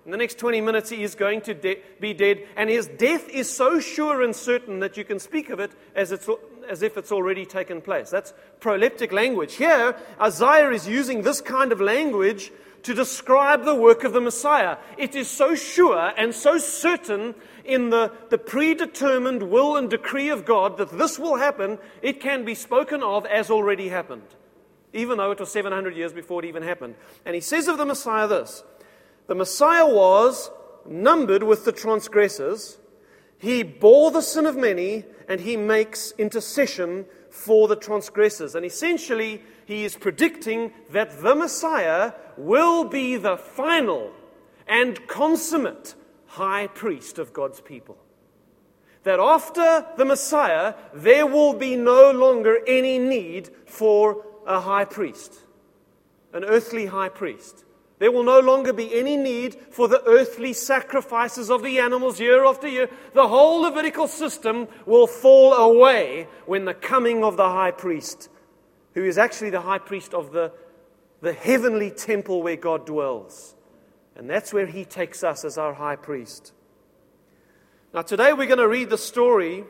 In 0.06 0.12
the 0.12 0.18
next 0.18 0.38
20 0.40 0.62
minutes, 0.62 0.90
he 0.90 1.04
is 1.04 1.16
going 1.16 1.42
to 1.42 1.54
de- 1.54 1.82
be 2.00 2.14
dead, 2.14 2.48
and 2.56 2.70
his 2.70 2.88
death 2.88 3.28
is 3.28 3.54
so 3.54 3.80
sure 3.80 4.22
and 4.22 4.34
certain 4.34 4.80
that 4.80 4.96
you 4.96 5.04
can 5.04 5.20
speak 5.20 5.50
of 5.50 5.60
it 5.60 5.72
as, 5.96 6.14
it's, 6.14 6.30
as 6.70 6.82
if 6.82 6.98
it's 6.98 7.12
already 7.12 7.46
taken 7.46 7.82
place. 7.82 8.10
That's 8.10 8.34
proleptic 8.62 9.12
language. 9.12 9.56
Here, 9.56 9.98
Isaiah 10.22 10.72
is 10.72 10.88
using 10.88 11.24
this 11.24 11.42
kind 11.42 11.74
of 11.74 11.82
language 11.82 12.54
to 12.84 12.94
describe 12.94 13.66
the 13.66 13.76
work 13.76 14.06
of 14.06 14.14
the 14.14 14.22
Messiah. 14.22 14.78
It 14.98 15.14
is 15.14 15.30
so 15.30 15.56
sure 15.56 16.14
and 16.18 16.34
so 16.34 16.58
certain 16.58 17.36
in 17.66 17.90
the, 17.90 18.14
the 18.30 18.38
predetermined 18.38 19.44
will 19.44 19.76
and 19.76 19.90
decree 19.90 20.30
of 20.30 20.46
God 20.46 20.78
that 20.78 20.98
this 20.98 21.20
will 21.20 21.36
happen, 21.36 21.80
it 22.02 22.22
can 22.22 22.46
be 22.46 22.56
spoken 22.56 23.04
of 23.04 23.26
as 23.26 23.52
already 23.52 23.90
happened 23.90 24.24
even 24.94 25.18
though 25.18 25.32
it 25.32 25.40
was 25.40 25.52
700 25.52 25.96
years 25.96 26.14
before 26.14 26.44
it 26.44 26.48
even 26.48 26.64
happened. 26.64 26.96
And 27.26 27.36
he 27.36 27.42
says 27.42 27.68
of 27.68 27.78
the 27.78 27.86
Messiah 27.86 28.28
this 28.28 28.64
The 29.28 29.36
Messiah 29.36 29.88
was 29.88 30.50
numbered 30.86 31.44
with 31.44 31.66
the 31.66 31.72
transgressors, 31.72 32.78
he 33.38 33.64
bore 33.64 34.12
the 34.12 34.22
sin 34.22 34.46
of 34.46 34.56
many, 34.56 35.06
and 35.28 35.42
he 35.42 35.58
makes 35.58 36.12
intercession 36.18 37.06
for 37.30 37.68
the 37.68 37.76
transgressors. 37.76 38.56
And 38.56 38.66
essentially, 38.66 39.44
he 39.66 39.84
is 39.84 39.96
predicting 39.96 40.72
that 40.92 41.22
the 41.22 41.36
Messiah 41.36 42.14
will 42.38 42.86
be 42.86 43.18
the 43.18 43.38
final 43.38 44.12
and 44.68 45.08
consummate 45.08 45.96
high 46.26 46.68
priest 46.68 47.20
of 47.20 47.34
God's 47.34 47.62
people. 47.62 47.98
That 49.04 49.20
after 49.20 49.86
the 49.98 50.06
Messiah, 50.06 50.74
there 50.94 51.26
will 51.26 51.54
be 51.54 51.76
no 51.76 52.12
longer 52.12 52.60
any 52.68 52.98
need 52.98 53.50
for 53.66 54.26
a 54.48 54.62
high 54.62 54.86
priest, 54.86 55.34
an 56.34 56.44
earthly 56.44 56.88
high 56.88 57.10
priest. 57.10 57.66
There 58.00 58.12
will 58.12 58.24
no 58.24 58.40
longer 58.40 58.74
be 58.74 58.94
any 58.94 59.18
need 59.18 59.56
for 59.72 59.88
the 59.88 60.04
earthly 60.06 60.54
sacrifices 60.54 61.50
of 61.50 61.64
the 61.64 61.80
animals 61.80 62.20
year 62.20 62.46
after 62.46 62.68
year. 62.68 62.90
The 63.14 63.28
whole 63.28 63.62
Levitical 63.62 64.08
system 64.08 64.68
will 64.86 65.08
fall 65.08 65.54
away 65.54 66.28
when 66.46 66.66
the 66.66 66.76
coming 66.76 67.24
of 67.24 67.38
the 67.38 67.50
high 67.50 67.72
priest, 67.72 68.30
who 68.94 69.04
is 69.04 69.18
actually 69.18 69.50
the 69.50 69.62
high 69.62 69.80
priest 69.80 70.14
of 70.14 70.32
the, 70.32 70.52
the 71.22 71.34
heavenly 71.34 71.90
temple 71.90 72.44
where 72.44 72.56
God 72.56 72.86
dwells. 72.86 73.56
And 74.16 74.30
that's 74.30 74.54
where 74.54 74.68
he 74.68 74.86
takes 74.86 75.24
us 75.24 75.44
as 75.44 75.58
our 75.58 75.74
high 75.74 75.96
priest. 75.96 76.54
Now, 77.94 78.04
today 78.04 78.32
we're 78.34 78.48
going 78.48 78.60
to 78.60 78.68
read 78.68 78.92
the 78.92 78.98
story 78.98 79.64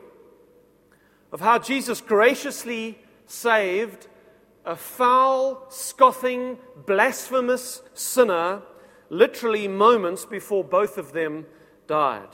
of 1.32 1.40
how 1.40 1.58
Jesus 1.58 2.02
graciously 2.02 2.98
saved 3.26 4.06
a 4.68 4.76
foul, 4.76 5.64
scoffing, 5.70 6.58
blasphemous 6.84 7.80
sinner 7.94 8.60
literally 9.08 9.66
moments 9.66 10.26
before 10.26 10.62
both 10.62 10.98
of 10.98 11.12
them 11.12 11.46
died. 11.86 12.28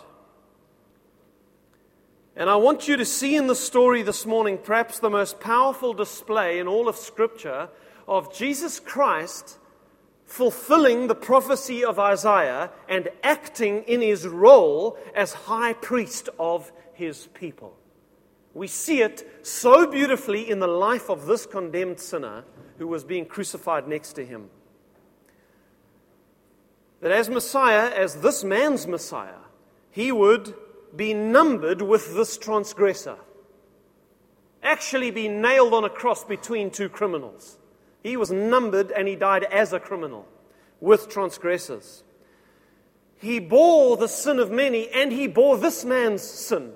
And 2.34 2.50
I 2.50 2.56
want 2.56 2.88
you 2.88 2.96
to 2.96 3.04
see 3.04 3.36
in 3.36 3.46
the 3.46 3.54
story 3.54 4.02
this 4.02 4.26
morning 4.26 4.58
perhaps 4.58 4.98
the 4.98 5.08
most 5.08 5.38
powerful 5.38 5.94
display 5.94 6.58
in 6.58 6.66
all 6.66 6.88
of 6.88 6.96
Scripture 6.96 7.68
of 8.08 8.34
Jesus 8.34 8.80
Christ 8.80 9.58
fulfilling 10.26 11.06
the 11.06 11.14
prophecy 11.14 11.84
of 11.84 12.00
Isaiah 12.00 12.72
and 12.88 13.10
acting 13.22 13.84
in 13.84 14.00
his 14.00 14.26
role 14.26 14.98
as 15.14 15.32
high 15.32 15.74
priest 15.74 16.28
of 16.40 16.72
his 16.94 17.28
people. 17.28 17.76
We 18.54 18.68
see 18.68 19.02
it 19.02 19.44
so 19.44 19.86
beautifully 19.86 20.48
in 20.48 20.60
the 20.60 20.68
life 20.68 21.10
of 21.10 21.26
this 21.26 21.44
condemned 21.44 21.98
sinner 21.98 22.44
who 22.78 22.86
was 22.86 23.04
being 23.04 23.26
crucified 23.26 23.88
next 23.88 24.12
to 24.14 24.24
him. 24.24 24.48
That 27.00 27.10
as 27.10 27.28
Messiah, 27.28 27.90
as 27.90 28.20
this 28.22 28.44
man's 28.44 28.86
Messiah, 28.86 29.42
he 29.90 30.12
would 30.12 30.54
be 30.94 31.12
numbered 31.12 31.82
with 31.82 32.14
this 32.14 32.38
transgressor. 32.38 33.16
Actually, 34.62 35.10
be 35.10 35.28
nailed 35.28 35.74
on 35.74 35.84
a 35.84 35.90
cross 35.90 36.24
between 36.24 36.70
two 36.70 36.88
criminals. 36.88 37.58
He 38.02 38.16
was 38.16 38.30
numbered 38.30 38.90
and 38.92 39.08
he 39.08 39.16
died 39.16 39.44
as 39.44 39.72
a 39.72 39.80
criminal 39.80 40.26
with 40.80 41.08
transgressors. 41.08 42.04
He 43.16 43.38
bore 43.38 43.96
the 43.96 44.08
sin 44.08 44.38
of 44.38 44.50
many 44.50 44.88
and 44.88 45.12
he 45.12 45.26
bore 45.26 45.58
this 45.58 45.84
man's 45.84 46.22
sin. 46.22 46.72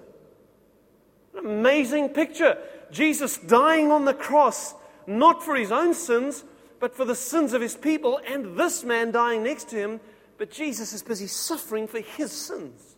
Amazing 1.39 2.11
picture. 2.11 2.59
Jesus 2.91 3.39
dying 3.39 3.91
on 3.91 4.05
the 4.05 4.15
cross, 4.15 4.75
not 5.07 5.43
for 5.43 5.55
his 5.55 5.73
own 5.73 5.95
sins, 5.95 6.45
but 6.81 6.95
for 6.95 7.05
the 7.05 7.15
sins 7.15 7.53
of 7.53 7.63
his 7.63 7.77
people, 7.77 8.21
and 8.27 8.57
this 8.57 8.85
man 8.85 9.11
dying 9.11 9.43
next 9.43 9.69
to 9.71 9.77
him. 9.77 10.01
But 10.37 10.51
Jesus 10.51 10.93
is 10.93 11.03
busy 11.03 11.27
suffering 11.27 11.89
for 11.89 12.01
his 12.01 12.33
sins. 12.33 12.97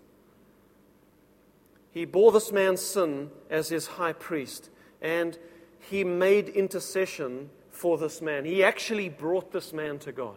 He 1.92 2.04
bore 2.04 2.30
this 2.32 2.52
man's 2.52 2.80
sin 2.80 3.30
as 3.48 3.68
his 3.68 3.86
high 3.86 4.12
priest, 4.12 4.70
and 5.00 5.38
he 5.78 6.04
made 6.04 6.48
intercession 6.48 7.50
for 7.70 7.98
this 7.98 8.20
man. 8.20 8.44
He 8.44 8.62
actually 8.62 9.08
brought 9.08 9.52
this 9.52 9.72
man 9.72 9.98
to 10.00 10.12
God. 10.12 10.36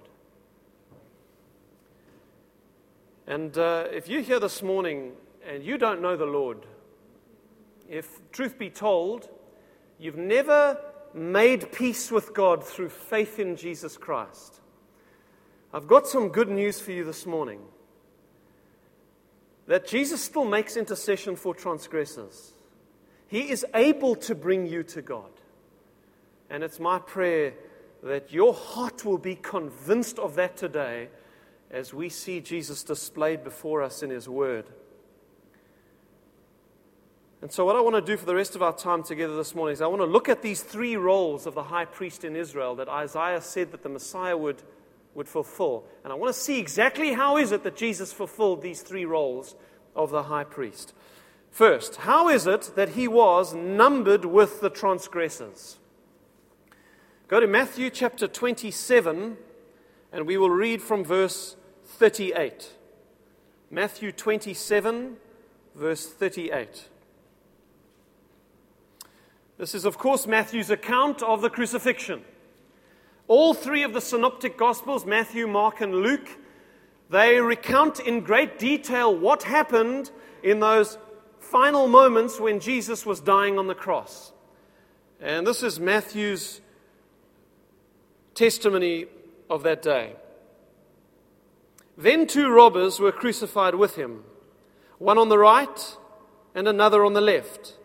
And 3.27 3.57
uh, 3.57 3.85
if 3.91 4.07
you're 4.07 4.21
here 4.21 4.39
this 4.39 4.61
morning 4.61 5.13
and 5.47 5.63
you 5.63 5.77
don't 5.77 6.01
know 6.01 6.17
the 6.17 6.25
Lord, 6.25 6.65
if 7.93 8.31
truth 8.31 8.57
be 8.57 8.71
told, 8.71 9.29
you've 9.99 10.17
never 10.17 10.79
made 11.13 11.71
peace 11.71 12.11
with 12.11 12.33
God 12.33 12.63
through 12.63 12.89
faith 12.89 13.37
in 13.37 13.55
Jesus 13.55 13.97
Christ, 13.97 14.61
I've 15.71 15.87
got 15.87 16.07
some 16.07 16.29
good 16.29 16.49
news 16.49 16.79
for 16.79 16.91
you 16.91 17.03
this 17.03 17.27
morning. 17.27 17.61
That 19.67 19.87
Jesus 19.87 20.23
still 20.23 20.43
makes 20.43 20.75
intercession 20.75 21.35
for 21.35 21.53
transgressors. 21.53 22.53
He 23.27 23.51
is 23.51 23.65
able 23.75 24.15
to 24.17 24.35
bring 24.35 24.65
you 24.65 24.83
to 24.83 25.01
God. 25.01 25.29
And 26.49 26.63
it's 26.63 26.79
my 26.79 26.97
prayer 26.97 27.53
that 28.01 28.33
your 28.33 28.53
heart 28.53 29.05
will 29.05 29.17
be 29.19 29.35
convinced 29.35 30.17
of 30.17 30.35
that 30.35 30.57
today 30.57 31.09
as 31.71 31.93
we 31.93 32.09
see 32.09 32.41
Jesus 32.41 32.83
displayed 32.83 33.43
before 33.43 33.81
us 33.83 34.03
in 34.03 34.09
His 34.09 34.27
Word. 34.27 34.65
And 37.43 37.51
so, 37.51 37.65
what 37.65 37.75
I 37.75 37.81
want 37.81 37.97
to 37.97 38.01
do 38.01 38.15
for 38.15 38.25
the 38.25 38.35
rest 38.35 38.55
of 38.55 38.61
our 38.61 38.71
time 38.71 39.03
together 39.03 39.35
this 39.35 39.53
morning 39.53 39.73
is 39.73 39.81
I 39.81 39.87
want 39.87 40.01
to 40.01 40.05
look 40.05 40.29
at 40.29 40.41
these 40.41 40.63
three 40.63 40.95
roles 40.95 41.45
of 41.45 41.55
the 41.55 41.63
high 41.63 41.83
priest 41.83 42.23
in 42.23 42.37
Israel 42.37 42.73
that 42.75 42.87
Isaiah 42.87 43.41
said 43.41 43.73
that 43.73 43.83
the 43.83 43.89
Messiah 43.89 44.37
would, 44.37 44.63
would 45.13 45.27
fulfill. 45.27 45.83
And 46.05 46.13
I 46.13 46.15
want 46.15 46.33
to 46.33 46.39
see 46.39 46.57
exactly 46.57 47.11
how 47.11 47.35
is 47.35 47.51
it 47.51 47.65
that 47.65 47.75
Jesus 47.75 48.13
fulfilled 48.13 48.61
these 48.61 48.81
three 48.81 49.03
roles 49.03 49.55
of 49.93 50.09
the 50.09 50.23
high 50.23 50.45
priest. 50.45 50.93
First, 51.51 51.97
how 51.97 52.29
is 52.29 52.47
it 52.47 52.71
that 52.77 52.91
he 52.91 53.09
was 53.09 53.53
numbered 53.53 54.23
with 54.23 54.61
the 54.61 54.69
transgressors? 54.69 55.79
Go 57.27 57.41
to 57.41 57.47
Matthew 57.47 57.89
chapter 57.89 58.25
27, 58.25 59.35
and 60.13 60.25
we 60.25 60.37
will 60.37 60.49
read 60.49 60.81
from 60.81 61.03
verse 61.03 61.57
38. 61.83 62.71
Matthew 63.69 64.13
27, 64.13 65.17
verse 65.75 66.07
38. 66.07 66.87
This 69.57 69.75
is, 69.75 69.85
of 69.85 69.97
course, 69.97 70.25
Matthew's 70.25 70.69
account 70.69 71.21
of 71.21 71.41
the 71.41 71.49
crucifixion. 71.49 72.23
All 73.27 73.53
three 73.53 73.83
of 73.83 73.93
the 73.93 74.01
synoptic 74.01 74.57
gospels, 74.57 75.05
Matthew, 75.05 75.47
Mark, 75.47 75.81
and 75.81 75.95
Luke, 75.95 76.37
they 77.09 77.39
recount 77.39 77.99
in 77.99 78.21
great 78.21 78.57
detail 78.57 79.15
what 79.15 79.43
happened 79.43 80.11
in 80.41 80.59
those 80.59 80.97
final 81.39 81.87
moments 81.87 82.39
when 82.39 82.59
Jesus 82.59 83.05
was 83.05 83.19
dying 83.19 83.59
on 83.59 83.67
the 83.67 83.75
cross. 83.75 84.33
And 85.21 85.45
this 85.45 85.63
is 85.63 85.79
Matthew's 85.79 86.59
testimony 88.33 89.05
of 89.49 89.63
that 89.63 89.81
day. 89.81 90.15
Then 91.97 92.25
two 92.25 92.49
robbers 92.49 92.99
were 92.99 93.11
crucified 93.11 93.75
with 93.75 93.95
him, 93.95 94.23
one 94.97 95.17
on 95.17 95.29
the 95.29 95.37
right 95.37 95.97
and 96.55 96.67
another 96.67 97.05
on 97.05 97.13
the 97.13 97.21
left. 97.21 97.77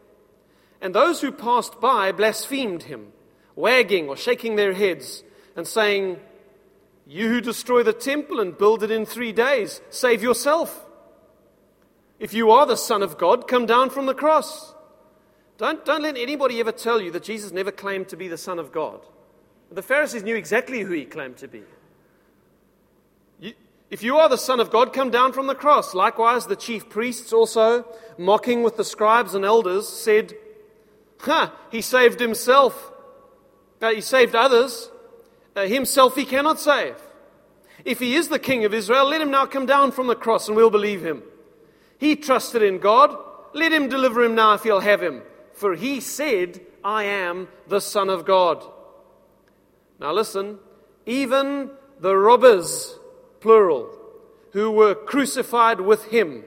And 0.80 0.94
those 0.94 1.20
who 1.20 1.32
passed 1.32 1.80
by 1.80 2.12
blasphemed 2.12 2.84
him, 2.84 3.12
wagging 3.56 4.08
or 4.08 4.16
shaking 4.16 4.56
their 4.56 4.72
heads 4.72 5.24
and 5.56 5.66
saying, 5.66 6.18
You 7.06 7.28
who 7.28 7.40
destroy 7.40 7.82
the 7.82 7.92
temple 7.92 8.40
and 8.40 8.56
build 8.56 8.82
it 8.82 8.90
in 8.90 9.04
three 9.04 9.32
days, 9.32 9.80
save 9.90 10.22
yourself. 10.22 10.86
If 12.18 12.34
you 12.34 12.50
are 12.50 12.66
the 12.66 12.76
Son 12.76 13.02
of 13.02 13.18
God, 13.18 13.46
come 13.46 13.66
down 13.66 13.90
from 13.90 14.06
the 14.06 14.14
cross. 14.14 14.74
Don't, 15.56 15.84
don't 15.84 16.02
let 16.02 16.16
anybody 16.16 16.60
ever 16.60 16.72
tell 16.72 17.00
you 17.00 17.10
that 17.12 17.24
Jesus 17.24 17.52
never 17.52 17.72
claimed 17.72 18.08
to 18.08 18.16
be 18.16 18.28
the 18.28 18.38
Son 18.38 18.58
of 18.58 18.72
God. 18.72 19.00
The 19.70 19.82
Pharisees 19.82 20.22
knew 20.22 20.36
exactly 20.36 20.80
who 20.80 20.92
he 20.92 21.04
claimed 21.04 21.36
to 21.38 21.48
be. 21.48 21.62
if 23.90 24.02
you 24.02 24.16
are 24.16 24.28
the 24.28 24.38
Son 24.38 24.60
of 24.60 24.70
God, 24.70 24.92
come 24.92 25.10
down 25.10 25.32
from 25.32 25.46
the 25.46 25.54
cross. 25.54 25.94
Likewise, 25.94 26.46
the 26.46 26.56
chief 26.56 26.88
priests 26.88 27.32
also, 27.32 27.84
mocking 28.16 28.62
with 28.62 28.76
the 28.76 28.84
scribes 28.84 29.34
and 29.34 29.44
elders, 29.44 29.88
said, 29.88 30.34
Ha, 31.20 31.52
he 31.70 31.80
saved 31.80 32.20
himself. 32.20 32.92
Uh, 33.80 33.90
he 33.90 34.00
saved 34.00 34.34
others. 34.34 34.90
Uh, 35.54 35.66
himself 35.66 36.14
he 36.14 36.24
cannot 36.24 36.60
save. 36.60 36.96
If 37.84 37.98
he 37.98 38.14
is 38.14 38.28
the 38.28 38.38
King 38.38 38.64
of 38.64 38.74
Israel, 38.74 39.08
let 39.08 39.20
him 39.20 39.30
now 39.30 39.46
come 39.46 39.66
down 39.66 39.92
from 39.92 40.06
the 40.06 40.16
cross 40.16 40.48
and 40.48 40.56
we'll 40.56 40.70
believe 40.70 41.04
him. 41.04 41.22
He 41.98 42.16
trusted 42.16 42.62
in 42.62 42.78
God. 42.78 43.16
Let 43.54 43.72
him 43.72 43.88
deliver 43.88 44.22
him 44.22 44.34
now 44.34 44.54
if 44.54 44.62
he'll 44.62 44.80
have 44.80 45.02
him. 45.02 45.22
For 45.54 45.74
he 45.74 46.00
said, 46.00 46.60
I 46.84 47.04
am 47.04 47.48
the 47.66 47.80
Son 47.80 48.08
of 48.08 48.24
God. 48.24 48.64
Now 50.00 50.12
listen, 50.12 50.58
even 51.06 51.70
the 52.00 52.16
robbers, 52.16 52.96
plural, 53.40 53.90
who 54.52 54.70
were 54.70 54.94
crucified 54.94 55.80
with 55.80 56.04
him, 56.06 56.44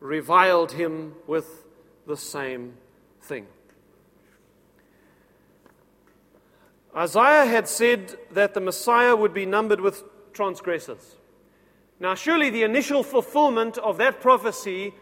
reviled 0.00 0.72
him 0.72 1.14
with 1.26 1.64
the 2.06 2.16
same 2.16 2.74
thing. 3.22 3.46
Isaiah 6.96 7.46
had 7.46 7.68
said 7.68 8.16
that 8.32 8.54
the 8.54 8.60
Messiah 8.60 9.16
would 9.16 9.32
be 9.32 9.46
numbered 9.46 9.80
with 9.80 10.04
transgressors. 10.32 11.16
Now, 11.98 12.14
surely 12.14 12.50
the 12.50 12.64
initial 12.64 13.02
fulfillment 13.02 13.78
of 13.78 13.98
that 13.98 14.20
prophecy 14.20 14.94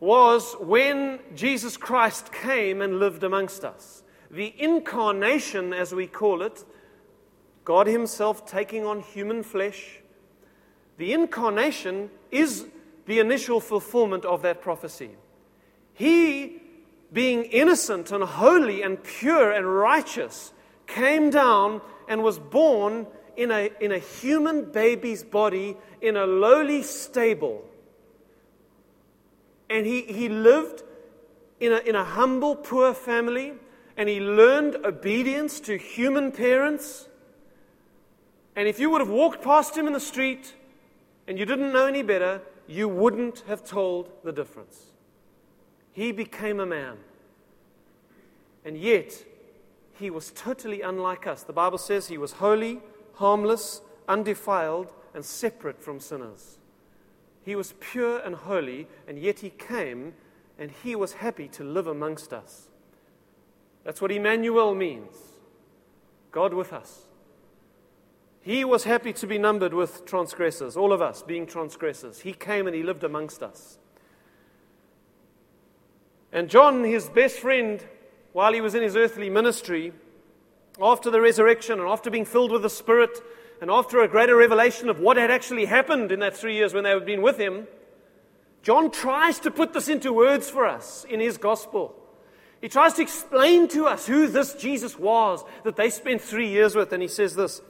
was 0.00 0.54
when 0.60 1.20
Jesus 1.34 1.76
Christ 1.76 2.32
came 2.32 2.82
and 2.82 2.98
lived 2.98 3.24
amongst 3.24 3.64
us 3.64 4.02
the 4.30 4.54
incarnation, 4.58 5.72
as 5.72 5.94
we 5.94 6.06
call 6.06 6.42
it, 6.42 6.64
God 7.64 7.86
Himself 7.86 8.46
taking 8.46 8.84
on 8.84 9.00
human 9.00 9.42
flesh, 9.42 10.00
the 10.98 11.12
incarnation 11.12 12.10
is 12.30 12.66
the 13.06 13.18
initial 13.18 13.60
fulfillment 13.60 14.24
of 14.24 14.42
that 14.42 14.60
prophecy. 14.60 15.10
He, 15.94 16.62
being 17.12 17.44
innocent 17.44 18.10
and 18.10 18.24
holy 18.24 18.82
and 18.82 19.02
pure 19.02 19.52
and 19.52 19.66
righteous, 19.66 20.52
came 20.86 21.30
down 21.30 21.80
and 22.08 22.22
was 22.22 22.38
born 22.38 23.06
in 23.36 23.50
a, 23.50 23.70
in 23.80 23.92
a 23.92 23.98
human 23.98 24.70
baby's 24.70 25.22
body 25.22 25.76
in 26.00 26.16
a 26.16 26.26
lowly 26.26 26.82
stable. 26.82 27.64
And 29.68 29.84
he, 29.84 30.02
he 30.02 30.28
lived 30.28 30.82
in 31.60 31.72
a, 31.72 31.78
in 31.78 31.94
a 31.94 32.04
humble, 32.04 32.56
poor 32.56 32.94
family 32.94 33.54
and 33.96 34.08
he 34.08 34.20
learned 34.20 34.76
obedience 34.84 35.60
to 35.60 35.76
human 35.76 36.30
parents. 36.30 37.08
And 38.54 38.68
if 38.68 38.78
you 38.78 38.90
would 38.90 39.00
have 39.00 39.10
walked 39.10 39.42
past 39.42 39.76
him 39.76 39.86
in 39.86 39.92
the 39.92 40.00
street 40.00 40.54
and 41.26 41.38
you 41.38 41.44
didn't 41.44 41.72
know 41.72 41.86
any 41.86 42.02
better, 42.02 42.42
you 42.66 42.88
wouldn't 42.88 43.42
have 43.48 43.64
told 43.64 44.10
the 44.22 44.32
difference. 44.32 44.92
He 45.92 46.12
became 46.12 46.60
a 46.60 46.66
man. 46.66 46.98
And 48.64 48.76
yet, 48.76 49.24
he 49.98 50.10
was 50.10 50.32
totally 50.32 50.82
unlike 50.82 51.26
us. 51.26 51.42
The 51.42 51.52
Bible 51.52 51.78
says 51.78 52.08
he 52.08 52.18
was 52.18 52.32
holy, 52.32 52.80
harmless, 53.14 53.80
undefiled, 54.08 54.92
and 55.14 55.24
separate 55.24 55.82
from 55.82 56.00
sinners. 56.00 56.58
He 57.42 57.54
was 57.54 57.74
pure 57.80 58.18
and 58.18 58.34
holy, 58.34 58.88
and 59.06 59.18
yet 59.18 59.40
he 59.40 59.50
came 59.50 60.14
and 60.58 60.70
he 60.70 60.96
was 60.96 61.14
happy 61.14 61.48
to 61.48 61.64
live 61.64 61.86
amongst 61.86 62.32
us. 62.32 62.68
That's 63.84 64.00
what 64.00 64.10
Emmanuel 64.10 64.74
means. 64.74 65.14
God 66.32 66.52
with 66.52 66.72
us. 66.72 67.02
He 68.40 68.64
was 68.64 68.84
happy 68.84 69.12
to 69.14 69.26
be 69.26 69.38
numbered 69.38 69.74
with 69.74 70.04
transgressors, 70.04 70.76
all 70.76 70.92
of 70.92 71.02
us 71.02 71.22
being 71.22 71.46
transgressors. 71.46 72.20
He 72.20 72.32
came 72.32 72.66
and 72.66 72.76
he 72.76 72.82
lived 72.82 73.04
amongst 73.04 73.42
us. 73.42 73.78
And 76.32 76.48
John, 76.48 76.84
his 76.84 77.08
best 77.08 77.38
friend, 77.38 77.84
while 78.36 78.52
he 78.52 78.60
was 78.60 78.74
in 78.74 78.82
his 78.82 78.96
earthly 78.96 79.30
ministry, 79.30 79.94
after 80.78 81.10
the 81.10 81.22
resurrection 81.22 81.80
and 81.80 81.88
after 81.88 82.10
being 82.10 82.26
filled 82.26 82.52
with 82.52 82.60
the 82.60 82.68
Spirit 82.68 83.18
and 83.62 83.70
after 83.70 84.02
a 84.02 84.08
greater 84.08 84.36
revelation 84.36 84.90
of 84.90 85.00
what 85.00 85.16
had 85.16 85.30
actually 85.30 85.64
happened 85.64 86.12
in 86.12 86.20
that 86.20 86.36
three 86.36 86.54
years 86.54 86.74
when 86.74 86.84
they 86.84 86.90
had 86.90 87.06
been 87.06 87.22
with 87.22 87.38
him, 87.38 87.66
John 88.62 88.90
tries 88.90 89.38
to 89.38 89.50
put 89.50 89.72
this 89.72 89.88
into 89.88 90.12
words 90.12 90.50
for 90.50 90.66
us 90.66 91.06
in 91.08 91.18
his 91.18 91.38
gospel. 91.38 91.96
He 92.60 92.68
tries 92.68 92.92
to 92.94 93.02
explain 93.02 93.68
to 93.68 93.86
us 93.86 94.06
who 94.06 94.26
this 94.26 94.52
Jesus 94.52 94.98
was 94.98 95.42
that 95.64 95.76
they 95.76 95.88
spent 95.88 96.20
three 96.20 96.50
years 96.50 96.76
with. 96.76 96.92
And 96.92 97.00
he 97.00 97.08
says 97.08 97.36
this 97.36 97.62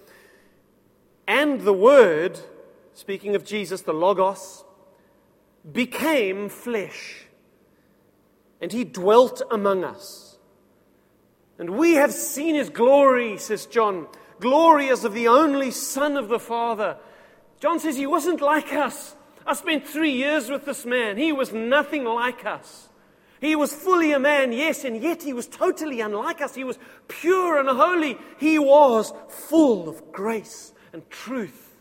And 1.29 1.61
the 1.61 1.72
Word, 1.72 2.40
speaking 2.92 3.37
of 3.37 3.44
Jesus, 3.44 3.83
the 3.83 3.92
Logos, 3.92 4.64
became 5.70 6.48
flesh. 6.48 7.26
And 8.61 8.72
he 8.72 8.83
dwelt 8.83 9.42
among 9.48 9.85
us. 9.85 10.26
And 11.59 11.71
we 11.71 11.95
have 11.95 12.12
seen 12.12 12.55
his 12.55 12.71
glory, 12.71 13.38
says 13.38 13.66
John. 13.66 14.07
Glory 14.40 14.90
as 14.90 15.05
of 15.05 15.14
the 15.14 15.29
only 15.29 15.71
Son 15.71 16.16
of 16.16 16.29
the 16.29 16.38
Father. 16.38 16.99
John 17.61 17.81
says 17.81 17.97
he 17.97 18.07
wasn't 18.07 18.40
like 18.40 18.73
us. 18.73 19.16
I 19.47 19.55
spent 19.55 19.87
three 19.87 20.12
years 20.12 20.51
with 20.51 20.64
this 20.66 20.85
man. 20.85 21.16
He 21.16 21.33
was 21.33 21.53
nothing 21.53 22.05
like 22.05 22.45
us. 22.45 22.88
He 23.40 23.55
was 23.55 23.73
fully 23.73 24.12
a 24.12 24.19
man, 24.19 24.53
yes, 24.53 24.85
and 24.85 25.03
yet 25.03 25.23
he 25.23 25.33
was 25.33 25.47
totally 25.47 26.01
unlike 26.01 26.40
us. 26.40 26.55
He 26.55 26.64
was 26.64 26.79
pure 27.07 27.59
and 27.59 27.69
holy. 27.69 28.19
He 28.38 28.59
was 28.59 29.12
full 29.29 29.88
of 29.88 30.12
grace 30.12 30.73
and 30.92 31.09
truth. 31.11 31.75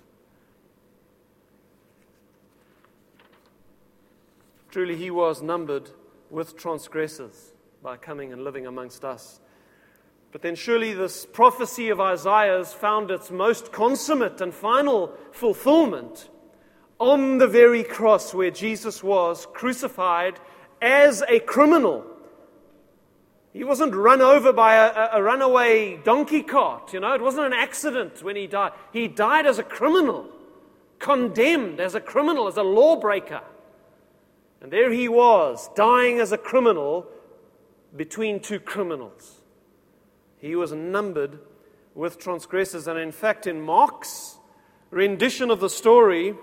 Truly, 4.69 4.97
he 4.97 5.09
was 5.09 5.41
numbered 5.41 5.89
with 6.29 6.57
transgressors 6.57 7.53
by 7.81 7.95
coming 7.95 8.33
and 8.33 8.43
living 8.43 8.67
amongst 8.67 9.05
us. 9.05 9.39
But 10.35 10.41
then, 10.41 10.55
surely, 10.55 10.91
this 10.91 11.25
prophecy 11.25 11.87
of 11.87 12.01
Isaiah's 12.01 12.73
found 12.73 13.09
its 13.09 13.31
most 13.31 13.71
consummate 13.71 14.41
and 14.41 14.53
final 14.53 15.13
fulfillment 15.31 16.27
on 16.99 17.37
the 17.37 17.47
very 17.47 17.85
cross 17.85 18.33
where 18.33 18.51
Jesus 18.51 19.01
was 19.01 19.47
crucified 19.53 20.37
as 20.81 21.23
a 21.29 21.39
criminal. 21.39 22.05
He 23.53 23.63
wasn't 23.63 23.95
run 23.95 24.19
over 24.19 24.51
by 24.51 24.75
a, 24.75 25.11
a, 25.13 25.23
runaway 25.23 26.01
donkey 26.03 26.43
cart, 26.43 26.91
you 26.91 26.99
know, 26.99 27.13
it 27.13 27.21
wasn't 27.21 27.45
an 27.45 27.53
accident 27.53 28.21
when 28.21 28.35
he 28.35 28.45
died. 28.45 28.73
He 28.91 29.07
died 29.07 29.45
as 29.45 29.57
a 29.57 29.63
criminal, 29.63 30.27
condemned 30.99 31.79
as 31.79 31.95
a 31.95 32.01
criminal, 32.01 32.49
as 32.49 32.57
a 32.57 32.63
lawbreaker. 32.63 33.41
And 34.59 34.69
there 34.69 34.91
he 34.91 35.07
was, 35.07 35.69
dying 35.77 36.19
as 36.19 36.33
a 36.33 36.37
criminal 36.37 37.07
between 37.95 38.41
two 38.41 38.59
criminals. 38.59 39.39
He 40.45 40.55
was 40.55 40.71
numbered 40.73 41.39
with 41.95 42.19
transgressors. 42.19 42.87
And 42.87 42.99
in 42.99 43.11
fact, 43.11 43.47
in 43.47 43.61
Mark's 43.61 44.37
rendition 44.91 45.49
of 45.49 45.59
the 45.59 45.71
story, 45.71 46.35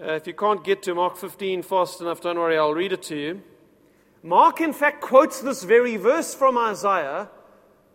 uh, 0.00 0.14
if 0.14 0.26
you 0.26 0.34
can't 0.34 0.64
get 0.64 0.82
to 0.82 0.94
Mark 0.96 1.16
15 1.16 1.62
fast 1.62 2.00
enough, 2.00 2.20
don't 2.20 2.36
worry, 2.36 2.58
I'll 2.58 2.74
read 2.74 2.92
it 2.92 3.02
to 3.04 3.16
you. 3.16 3.42
Mark, 4.24 4.60
in 4.60 4.72
fact, 4.72 5.02
quotes 5.02 5.40
this 5.40 5.62
very 5.62 5.96
verse 5.96 6.34
from 6.34 6.58
Isaiah 6.58 7.28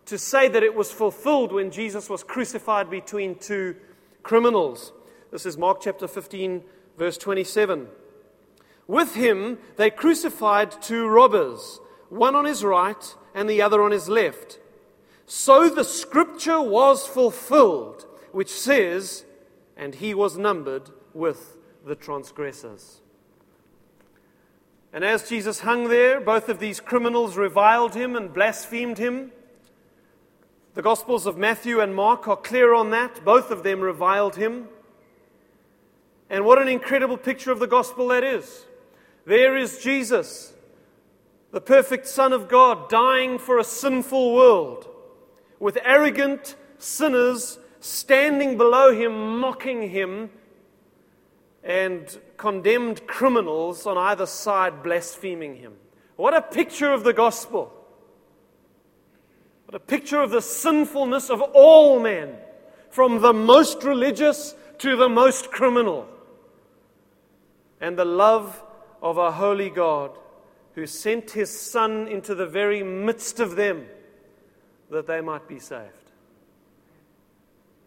to 0.06 0.18
say 0.18 0.48
that 0.48 0.64
it 0.64 0.74
was 0.74 0.94
fulfilled 0.94 1.52
when 1.52 1.72
Jesus 1.72 2.10
was 2.10 2.24
crucified 2.24 2.90
between 2.90 3.36
two 3.36 3.76
criminals. 4.24 4.94
This 5.30 5.46
is 5.46 5.58
Mark 5.58 5.82
chapter 5.82 6.08
15, 6.08 6.64
verse 6.98 7.18
27. 7.18 7.88
With 8.88 9.16
him 9.16 9.58
they 9.76 9.90
crucified 9.90 10.82
two 10.82 11.06
robbers, 11.06 11.82
one 12.08 12.34
on 12.34 12.46
his 12.46 12.64
right 12.64 13.14
and 13.36 13.50
the 13.50 13.62
other 13.62 13.84
on 13.84 13.92
his 13.92 14.08
left. 14.08 14.60
So 15.28 15.70
the 15.70 15.84
scripture 15.84 16.62
was 16.62 17.06
fulfilled, 17.06 18.06
which 18.32 18.50
says, 18.50 19.26
And 19.76 19.96
he 19.96 20.14
was 20.14 20.38
numbered 20.38 20.90
with 21.14 21.58
the 21.86 21.96
transgressors. 21.96 23.02
And 24.94 25.04
as 25.04 25.28
Jesus 25.28 25.60
hung 25.60 25.90
there, 25.90 26.22
both 26.22 26.48
of 26.48 26.60
these 26.60 26.80
criminals 26.80 27.36
reviled 27.36 27.94
him 27.94 28.16
and 28.16 28.34
blasphemed 28.34 28.98
him. 28.98 29.34
The 30.76 30.82
Gospels 30.82 31.26
of 31.26 31.38
Matthew 31.38 31.82
and 31.82 31.94
Mark 31.94 32.28
are 32.28 32.38
clear 32.38 32.74
on 32.74 32.92
that. 32.92 33.26
Both 33.26 33.52
of 33.52 33.64
them 33.64 33.82
reviled 33.82 34.38
him. 34.38 34.70
And 36.30 36.46
what 36.46 36.62
an 36.62 36.70
incredible 36.70 37.18
picture 37.18 37.52
of 37.52 37.60
the 37.60 37.68
gospel 37.68 38.08
that 38.10 38.24
is. 38.24 38.66
There 39.26 39.58
is 39.58 39.80
Jesus, 39.80 40.54
the 41.52 41.60
perfect 41.62 42.08
Son 42.08 42.32
of 42.32 42.48
God, 42.48 42.90
dying 42.90 43.40
for 43.40 43.60
a 43.60 43.64
sinful 43.64 44.34
world, 44.34 44.88
with 45.60 45.78
arrogant 45.84 46.56
sinners 46.78 47.60
standing 47.80 48.58
below 48.58 48.94
him, 48.94 49.40
mocking 49.40 49.90
him, 49.90 50.30
and 51.64 52.18
condemned 52.38 53.06
criminals 53.08 53.86
on 53.86 53.98
either 53.98 54.26
side 54.26 54.84
blaspheming 54.84 55.56
him. 55.56 55.74
What 56.16 56.34
a 56.34 56.42
picture 56.42 56.92
of 56.92 57.04
the 57.04 57.14
gospel! 57.14 57.74
What 59.66 59.76
a 59.76 59.80
picture 59.80 60.22
of 60.22 60.32
the 60.32 60.42
sinfulness 60.42 61.30
of 61.30 61.42
all 61.42 62.00
men, 62.00 62.36
from 62.90 63.22
the 63.22 63.34
most 63.34 63.84
religious 63.84 64.56
to 64.80 64.96
the 64.96 65.10
most 65.10 65.52
criminal. 65.52 66.08
And 67.82 67.98
the 67.98 68.06
love 68.06 68.64
of 69.02 69.18
a 69.18 69.32
holy 69.32 69.70
God 69.70 70.18
who 70.74 70.86
sent 70.86 71.32
his 71.32 71.60
Son 71.60 72.08
into 72.08 72.34
the 72.34 72.46
very 72.46 72.82
midst 72.82 73.40
of 73.40 73.56
them 73.56 73.88
that 74.90 75.08
they 75.08 75.22
might 75.22 75.48
be 75.48 75.60
saved. 75.60 76.12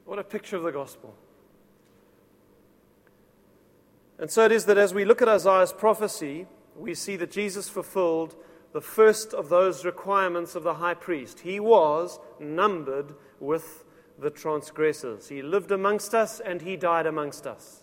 What 0.05 0.19
a 0.19 0.25
picture 0.25 0.57
of 0.57 0.63
the 0.63 0.73
gospel. 0.73 1.15
And 4.19 4.31
so 4.31 4.45
it 4.45 4.53
is 4.53 4.67
that 4.67 4.77
as 4.77 4.93
we 4.93 5.05
look 5.05 5.23
at 5.23 5.29
Isaiah's 5.29 5.73
prophecy, 5.73 6.47
we 6.77 6.95
see 6.95 7.17
that 7.17 7.31
Jesus 7.31 7.69
fulfilled 7.69 8.37
the 8.73 8.81
first 8.81 9.33
of 9.33 9.49
those 9.49 9.85
requirements 9.85 10.55
of 10.55 10.63
the 10.63 10.75
high 10.75 10.95
priest. 10.95 11.41
He 11.41 11.59
was 11.59 12.19
numbered 12.39 13.15
with 13.41 13.85
the 14.19 14.31
transgressors. 14.31 15.29
He 15.29 15.43
lived 15.43 15.71
amongst 15.71 16.15
us 16.15 16.41
and 16.41 16.63
he 16.63 16.77
died 16.77 17.07
amongst 17.07 17.47
us. 17.47 17.83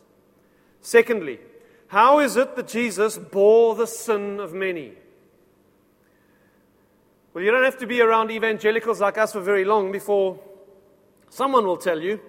Secondly, 0.82 1.40
how 1.88 2.20
is 2.20 2.36
it 2.36 2.56
that 2.56 2.68
Jesus 2.68 3.18
bore 3.18 3.76
the 3.76 3.88
sin 3.88 4.40
of 4.40 4.54
many? 4.54 4.94
Well, 7.38 7.46
you 7.46 7.52
don't 7.52 7.66
have 7.66 7.78
to 7.78 7.86
be 7.86 8.02
around 8.02 8.32
evangelicals 8.32 9.00
like 9.00 9.20
us 9.20 9.34
for 9.34 9.42
very 9.42 9.64
long 9.64 9.92
before 9.92 10.40
someone 11.30 11.68
will 11.68 11.78
tell 11.78 12.02
you 12.02 12.20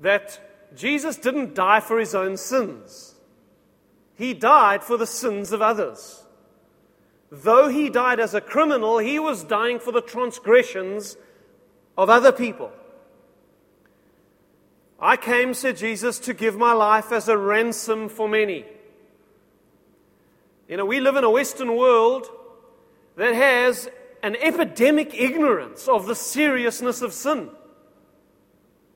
that 0.00 0.74
Jesus 0.74 1.16
didn't 1.16 1.54
die 1.54 1.78
for 1.78 2.00
his 2.00 2.12
own 2.12 2.36
sins. 2.36 3.14
He 4.16 4.34
died 4.34 4.82
for 4.82 4.96
the 4.96 5.06
sins 5.06 5.52
of 5.52 5.62
others. 5.62 6.24
Though 7.30 7.68
he 7.68 7.88
died 7.88 8.18
as 8.18 8.34
a 8.34 8.40
criminal, 8.40 8.98
he 8.98 9.20
was 9.20 9.44
dying 9.44 9.78
for 9.78 9.92
the 9.92 10.02
transgressions 10.02 11.16
of 11.96 12.10
other 12.10 12.32
people. 12.32 12.72
I 14.98 15.16
came, 15.16 15.54
said 15.54 15.76
Jesus, 15.76 16.18
to 16.18 16.34
give 16.34 16.56
my 16.56 16.72
life 16.72 17.12
as 17.12 17.28
a 17.28 17.38
ransom 17.38 18.08
for 18.08 18.28
many. 18.28 18.64
You 20.68 20.78
know, 20.78 20.84
we 20.84 20.98
live 20.98 21.14
in 21.14 21.22
a 21.22 21.30
Western 21.30 21.76
world 21.76 22.26
that 23.14 23.32
has 23.32 23.88
an 24.26 24.34
epidemic 24.42 25.14
ignorance 25.14 25.86
of 25.86 26.06
the 26.06 26.14
seriousness 26.16 27.00
of 27.00 27.12
sin. 27.12 27.48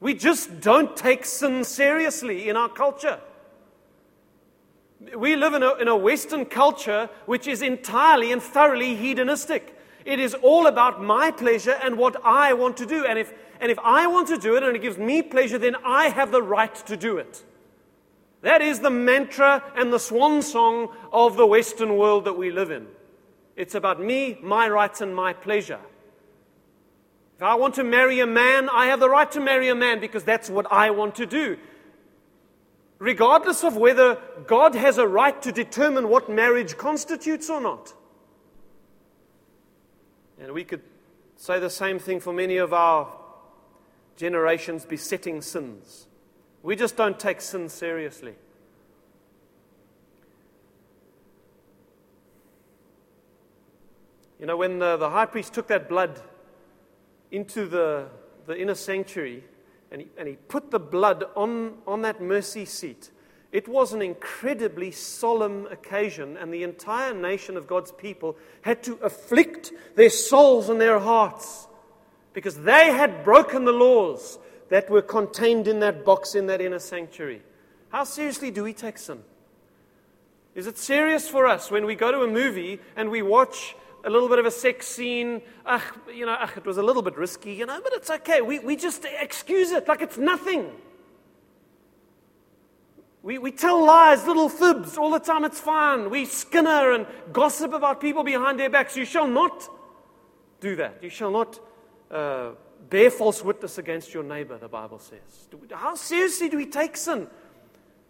We 0.00 0.12
just 0.12 0.60
don't 0.60 0.96
take 0.96 1.24
sin 1.24 1.62
seriously 1.62 2.48
in 2.48 2.56
our 2.56 2.68
culture. 2.68 3.20
We 5.16 5.36
live 5.36 5.54
in 5.54 5.62
a, 5.62 5.74
in 5.74 5.86
a 5.86 5.96
Western 5.96 6.46
culture 6.46 7.08
which 7.26 7.46
is 7.46 7.62
entirely 7.62 8.32
and 8.32 8.42
thoroughly 8.42 8.96
hedonistic. 8.96 9.78
It 10.04 10.18
is 10.18 10.34
all 10.34 10.66
about 10.66 11.00
my 11.00 11.30
pleasure 11.30 11.78
and 11.80 11.96
what 11.96 12.16
I 12.24 12.52
want 12.54 12.76
to 12.78 12.86
do. 12.86 13.04
And 13.04 13.16
if, 13.16 13.32
and 13.60 13.70
if 13.70 13.78
I 13.78 14.08
want 14.08 14.26
to 14.28 14.36
do 14.36 14.56
it 14.56 14.64
and 14.64 14.74
it 14.74 14.82
gives 14.82 14.98
me 14.98 15.22
pleasure, 15.22 15.58
then 15.58 15.76
I 15.86 16.08
have 16.08 16.32
the 16.32 16.42
right 16.42 16.74
to 16.86 16.96
do 16.96 17.18
it. 17.18 17.44
That 18.42 18.62
is 18.62 18.80
the 18.80 18.90
mantra 18.90 19.62
and 19.76 19.92
the 19.92 20.00
swan 20.00 20.42
song 20.42 20.88
of 21.12 21.36
the 21.36 21.46
Western 21.46 21.96
world 21.96 22.24
that 22.24 22.36
we 22.36 22.50
live 22.50 22.72
in. 22.72 22.88
It's 23.60 23.74
about 23.74 24.00
me, 24.00 24.38
my 24.42 24.68
rights, 24.68 25.00
and 25.00 25.14
my 25.14 25.32
pleasure. 25.34 25.80
If 27.36 27.42
I 27.42 27.54
want 27.54 27.74
to 27.74 27.84
marry 27.84 28.20
a 28.20 28.26
man, 28.26 28.68
I 28.70 28.86
have 28.86 29.00
the 29.00 29.08
right 29.08 29.30
to 29.32 29.40
marry 29.40 29.68
a 29.68 29.74
man 29.74 30.00
because 30.00 30.24
that's 30.24 30.48
what 30.48 30.66
I 30.70 30.90
want 30.90 31.14
to 31.16 31.26
do 31.26 31.58
regardless 33.00 33.64
of 33.64 33.76
whether 33.76 34.18
God 34.46 34.76
has 34.76 34.98
a 34.98 35.08
right 35.08 35.40
to 35.42 35.50
determine 35.50 36.08
what 36.08 36.28
marriage 36.30 36.76
constitutes 36.76 37.50
or 37.50 37.60
not. 37.60 37.92
And 40.38 40.52
we 40.52 40.64
could 40.64 40.82
say 41.36 41.58
the 41.58 41.70
same 41.70 41.98
thing 41.98 42.20
for 42.20 42.32
many 42.32 42.58
of 42.58 42.72
our 42.72 43.08
generations 44.16 44.84
besetting 44.84 45.40
sins. 45.40 46.06
We 46.62 46.76
just 46.76 46.96
don't 46.96 47.18
take 47.18 47.40
sin 47.40 47.70
seriously. 47.70 48.34
You 54.40 54.46
know, 54.46 54.56
when 54.56 54.78
the, 54.78 54.96
the 54.96 55.10
high 55.10 55.26
priest 55.26 55.52
took 55.52 55.66
that 55.66 55.88
blood 55.88 56.18
into 57.30 57.66
the, 57.66 58.06
the 58.46 58.58
inner 58.58 58.74
sanctuary 58.74 59.44
and 59.90 60.00
he, 60.00 60.08
and 60.16 60.26
he 60.26 60.36
put 60.48 60.70
the 60.70 60.80
blood 60.80 61.24
on, 61.36 61.74
on 61.86 62.02
that 62.02 62.22
mercy 62.22 62.64
seat, 62.64 63.10
it 63.52 63.68
was 63.68 63.92
an 63.92 64.00
incredibly 64.00 64.92
solemn 64.92 65.66
occasion, 65.66 66.36
and 66.36 66.54
the 66.54 66.62
entire 66.62 67.12
nation 67.12 67.56
of 67.56 67.66
God's 67.66 67.90
people 67.92 68.36
had 68.62 68.82
to 68.84 68.94
afflict 69.02 69.72
their 69.96 70.08
souls 70.08 70.68
and 70.68 70.80
their 70.80 71.00
hearts 71.00 71.66
because 72.32 72.60
they 72.60 72.92
had 72.92 73.24
broken 73.24 73.64
the 73.64 73.72
laws 73.72 74.38
that 74.68 74.88
were 74.88 75.02
contained 75.02 75.66
in 75.66 75.80
that 75.80 76.04
box 76.04 76.36
in 76.36 76.46
that 76.46 76.60
inner 76.60 76.78
sanctuary. 76.78 77.42
How 77.90 78.04
seriously 78.04 78.52
do 78.52 78.62
we 78.62 78.72
take 78.72 78.98
sin? 78.98 79.22
Is 80.54 80.68
it 80.68 80.78
serious 80.78 81.28
for 81.28 81.46
us 81.46 81.70
when 81.70 81.84
we 81.84 81.96
go 81.96 82.12
to 82.12 82.22
a 82.22 82.28
movie 82.28 82.78
and 82.96 83.10
we 83.10 83.20
watch 83.20 83.74
a 84.04 84.10
little 84.10 84.28
bit 84.28 84.38
of 84.38 84.46
a 84.46 84.50
sex 84.50 84.86
scene. 84.86 85.42
Ach, 85.66 85.82
you 86.14 86.26
know, 86.26 86.36
ach, 86.38 86.56
it 86.56 86.64
was 86.64 86.78
a 86.78 86.82
little 86.82 87.02
bit 87.02 87.16
risky, 87.16 87.52
you 87.52 87.66
know, 87.66 87.80
but 87.82 87.92
it's 87.92 88.10
okay. 88.10 88.40
We, 88.40 88.58
we 88.58 88.76
just 88.76 89.04
excuse 89.20 89.70
it 89.70 89.88
like 89.88 90.02
it's 90.02 90.18
nothing. 90.18 90.70
We, 93.22 93.38
we 93.38 93.52
tell 93.52 93.84
lies, 93.84 94.26
little 94.26 94.48
fibs 94.48 94.96
all 94.96 95.10
the 95.10 95.18
time, 95.18 95.44
it's 95.44 95.60
fine. 95.60 96.08
We 96.08 96.24
skinner 96.24 96.92
and 96.92 97.06
gossip 97.32 97.74
about 97.74 98.00
people 98.00 98.24
behind 98.24 98.58
their 98.58 98.70
backs. 98.70 98.96
You 98.96 99.04
shall 99.04 99.26
not 99.26 99.68
do 100.60 100.76
that. 100.76 101.02
You 101.02 101.10
shall 101.10 101.30
not 101.30 101.60
uh, 102.10 102.52
bear 102.88 103.10
false 103.10 103.44
witness 103.44 103.76
against 103.76 104.14
your 104.14 104.22
neighbor, 104.22 104.56
the 104.56 104.68
Bible 104.68 104.98
says. 104.98 105.48
How 105.72 105.94
seriously 105.94 106.48
do 106.48 106.56
we 106.56 106.66
take 106.66 106.96
sin? 106.96 107.26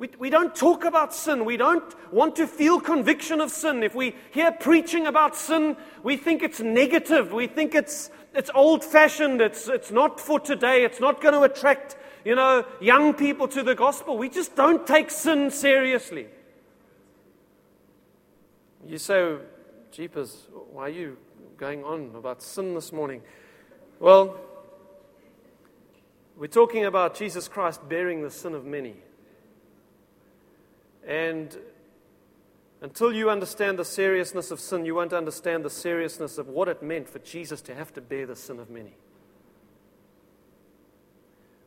We, 0.00 0.08
we 0.18 0.30
don't 0.30 0.56
talk 0.56 0.86
about 0.86 1.14
sin. 1.14 1.44
We 1.44 1.58
don't 1.58 1.84
want 2.10 2.36
to 2.36 2.46
feel 2.46 2.80
conviction 2.80 3.38
of 3.38 3.50
sin. 3.50 3.82
If 3.82 3.94
we 3.94 4.16
hear 4.30 4.50
preaching 4.50 5.06
about 5.06 5.36
sin, 5.36 5.76
we 6.02 6.16
think 6.16 6.42
it's 6.42 6.58
negative. 6.58 7.34
We 7.34 7.46
think 7.46 7.74
it's, 7.74 8.10
it's 8.34 8.48
old 8.54 8.82
fashioned. 8.82 9.42
It's, 9.42 9.68
it's 9.68 9.90
not 9.90 10.18
for 10.18 10.40
today. 10.40 10.84
It's 10.84 11.00
not 11.00 11.20
going 11.20 11.34
to 11.34 11.42
attract, 11.42 11.98
you 12.24 12.34
know, 12.34 12.64
young 12.80 13.12
people 13.12 13.46
to 13.48 13.62
the 13.62 13.74
gospel. 13.74 14.16
We 14.16 14.30
just 14.30 14.56
don't 14.56 14.86
take 14.86 15.10
sin 15.10 15.50
seriously. 15.50 16.28
You 18.86 18.96
say, 18.96 19.36
Jeepers, 19.92 20.48
why 20.72 20.84
are 20.84 20.88
you 20.88 21.18
going 21.58 21.84
on 21.84 22.12
about 22.16 22.42
sin 22.42 22.72
this 22.72 22.90
morning? 22.90 23.20
Well, 23.98 24.40
we're 26.38 26.46
talking 26.46 26.86
about 26.86 27.16
Jesus 27.16 27.48
Christ 27.48 27.86
bearing 27.86 28.22
the 28.22 28.30
sin 28.30 28.54
of 28.54 28.64
many. 28.64 28.96
And 31.06 31.56
until 32.82 33.12
you 33.12 33.28
understand 33.28 33.78
the 33.78 33.84
seriousness 33.84 34.50
of 34.50 34.60
sin, 34.60 34.84
you 34.84 34.94
won't 34.94 35.12
understand 35.12 35.64
the 35.64 35.70
seriousness 35.70 36.38
of 36.38 36.48
what 36.48 36.68
it 36.68 36.82
meant 36.82 37.08
for 37.08 37.18
Jesus 37.18 37.60
to 37.62 37.74
have 37.74 37.92
to 37.94 38.00
bear 38.00 38.26
the 38.26 38.36
sin 38.36 38.58
of 38.58 38.70
many. 38.70 38.96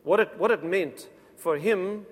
What 0.04 0.19
it, 0.19 0.34
what 0.38 0.52
it 0.52 0.63
meant 0.63 1.08
for 1.38 1.58
him 1.58 2.06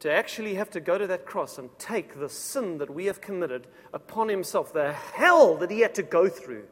to 0.00 0.12
actually 0.12 0.54
have 0.54 0.70
to 0.70 0.80
go 0.80 0.96
to 0.96 1.06
that 1.08 1.26
cross 1.26 1.58
and 1.58 1.70
take 1.78 2.20
the 2.20 2.28
sin 2.28 2.78
that 2.78 2.90
we 2.90 3.06
have 3.06 3.20
committed 3.20 3.66
upon 3.92 4.28
himself, 4.28 4.72
the 4.72 4.92
hell 4.92 5.56
that 5.56 5.70
he 5.70 5.80
had 5.80 5.94
to 5.94 6.02
go 6.02 6.28
through 6.28 6.64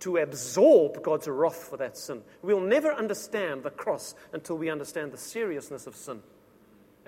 to 0.00 0.18
absorb 0.18 1.02
God's 1.02 1.26
wrath 1.26 1.56
for 1.56 1.76
that 1.78 1.96
sin. 1.96 2.22
We'll 2.42 2.60
never 2.60 2.92
understand 2.92 3.62
the 3.62 3.70
cross 3.70 4.14
until 4.32 4.58
we 4.58 4.70
understand 4.70 5.12
the 5.12 5.18
seriousness 5.18 5.86
of 5.86 5.96
sin 5.96 6.22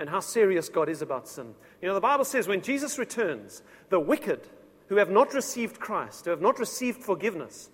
and 0.01 0.09
how 0.09 0.21
serious 0.21 0.71
God 0.71 0.89
is 0.89 1.03
about 1.03 1.29
sin. 1.29 1.55
You 1.83 1.89
know, 1.89 1.95
the 1.95 2.01
Bible 2.01 2.25
says 2.25 2.49
when 2.49 2.63
Jesus 2.63 2.99
returns, 2.99 3.63
the 3.91 4.01
wicked 4.01 4.41
who 4.89 4.97
have 4.97 5.11
not 5.11 5.35
received 5.35 5.79
Christ, 5.79 6.25
who 6.25 6.31
have 6.31 6.41
not 6.41 6.59
received 6.59 7.05
forgiveness, 7.05 7.69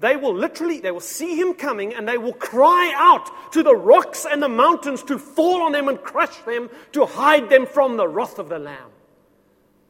they 0.00 0.16
will 0.16 0.34
literally 0.34 0.80
they 0.80 0.90
will 0.90 1.00
see 1.00 1.36
him 1.36 1.52
coming 1.52 1.92
and 1.92 2.08
they 2.08 2.16
will 2.16 2.32
cry 2.32 2.94
out 2.96 3.52
to 3.52 3.62
the 3.62 3.76
rocks 3.76 4.26
and 4.28 4.42
the 4.42 4.48
mountains 4.48 5.02
to 5.02 5.18
fall 5.18 5.60
on 5.60 5.72
them 5.72 5.88
and 5.88 6.00
crush 6.00 6.34
them 6.38 6.70
to 6.92 7.04
hide 7.04 7.50
them 7.50 7.66
from 7.66 7.98
the 7.98 8.08
wrath 8.08 8.38
of 8.38 8.48
the 8.48 8.58
lamb. 8.58 8.90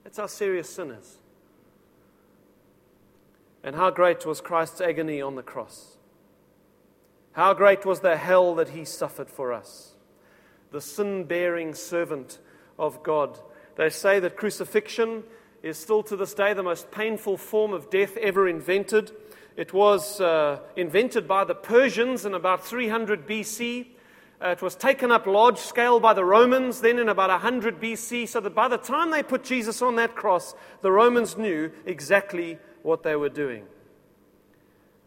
That's 0.03 0.17
how 0.17 0.27
serious 0.27 0.69
sin 0.69 0.91
is. 0.91 1.19
And 3.63 3.77
how 3.77 3.91
great 3.91 4.27
was 4.27 4.41
christ's 4.41 4.81
agony 4.81 5.21
on 5.21 5.37
the 5.37 5.43
cross. 5.43 5.99
How 7.33 7.53
great 7.55 7.85
was 7.85 8.01
the 8.01 8.17
hell 8.17 8.55
that 8.57 8.71
he 8.71 8.85
suffered 8.85 9.31
for 9.31 9.53
us 9.53 9.95
the 10.71 10.81
sin 10.81 11.25
bearing 11.25 11.75
servant 11.75 12.39
of 12.79 13.03
God. 13.03 13.39
They 13.77 13.91
say 13.91 14.21
that 14.21 14.37
crucifixion 14.37 15.25
is 15.63 15.79
still 15.79 16.03
to 16.05 16.17
this 16.17 16.35
day 16.35 16.53
the 16.53 16.63
most 16.63 16.91
painful 16.91 17.37
form 17.37 17.73
of 17.73 17.91
death 17.91 18.17
ever 18.17 18.49
invented. 18.49 19.13
It 19.57 19.73
was 19.73 20.21
uh, 20.21 20.61
invented 20.77 21.27
by 21.27 21.45
the 21.45 21.55
Persians 21.55 22.25
in 22.25 22.35
about 22.35 22.65
300 22.65 23.27
BC. 23.27 23.87
Uh, 24.41 24.51
it 24.51 24.63
was 24.63 24.77
taken 24.77 25.11
up 25.11 25.27
large 25.27 25.59
scale 25.59 25.99
by 25.99 26.15
the 26.15 26.25
Romans 26.25 26.81
then 26.81 26.99
in 26.99 27.09
about 27.09 27.31
100 27.31 27.81
BC, 27.81 28.29
so 28.29 28.39
that 28.41 28.55
by 28.55 28.69
the 28.69 28.77
time 28.77 29.11
they 29.11 29.23
put 29.23 29.43
Jesus 29.43 29.83
on 29.83 29.97
that 29.97 30.15
cross, 30.15 30.55
the 30.81 30.93
Romans 30.93 31.37
knew 31.37 31.73
exactly 31.85 32.59
what 32.83 33.03
they 33.03 33.17
were 33.17 33.29
doing. 33.29 33.65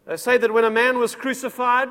They 0.05 0.17
say 0.17 0.37
that 0.37 0.53
when 0.53 0.65
a 0.65 0.69
man 0.69 0.97
was 0.97 1.15
crucified, 1.15 1.89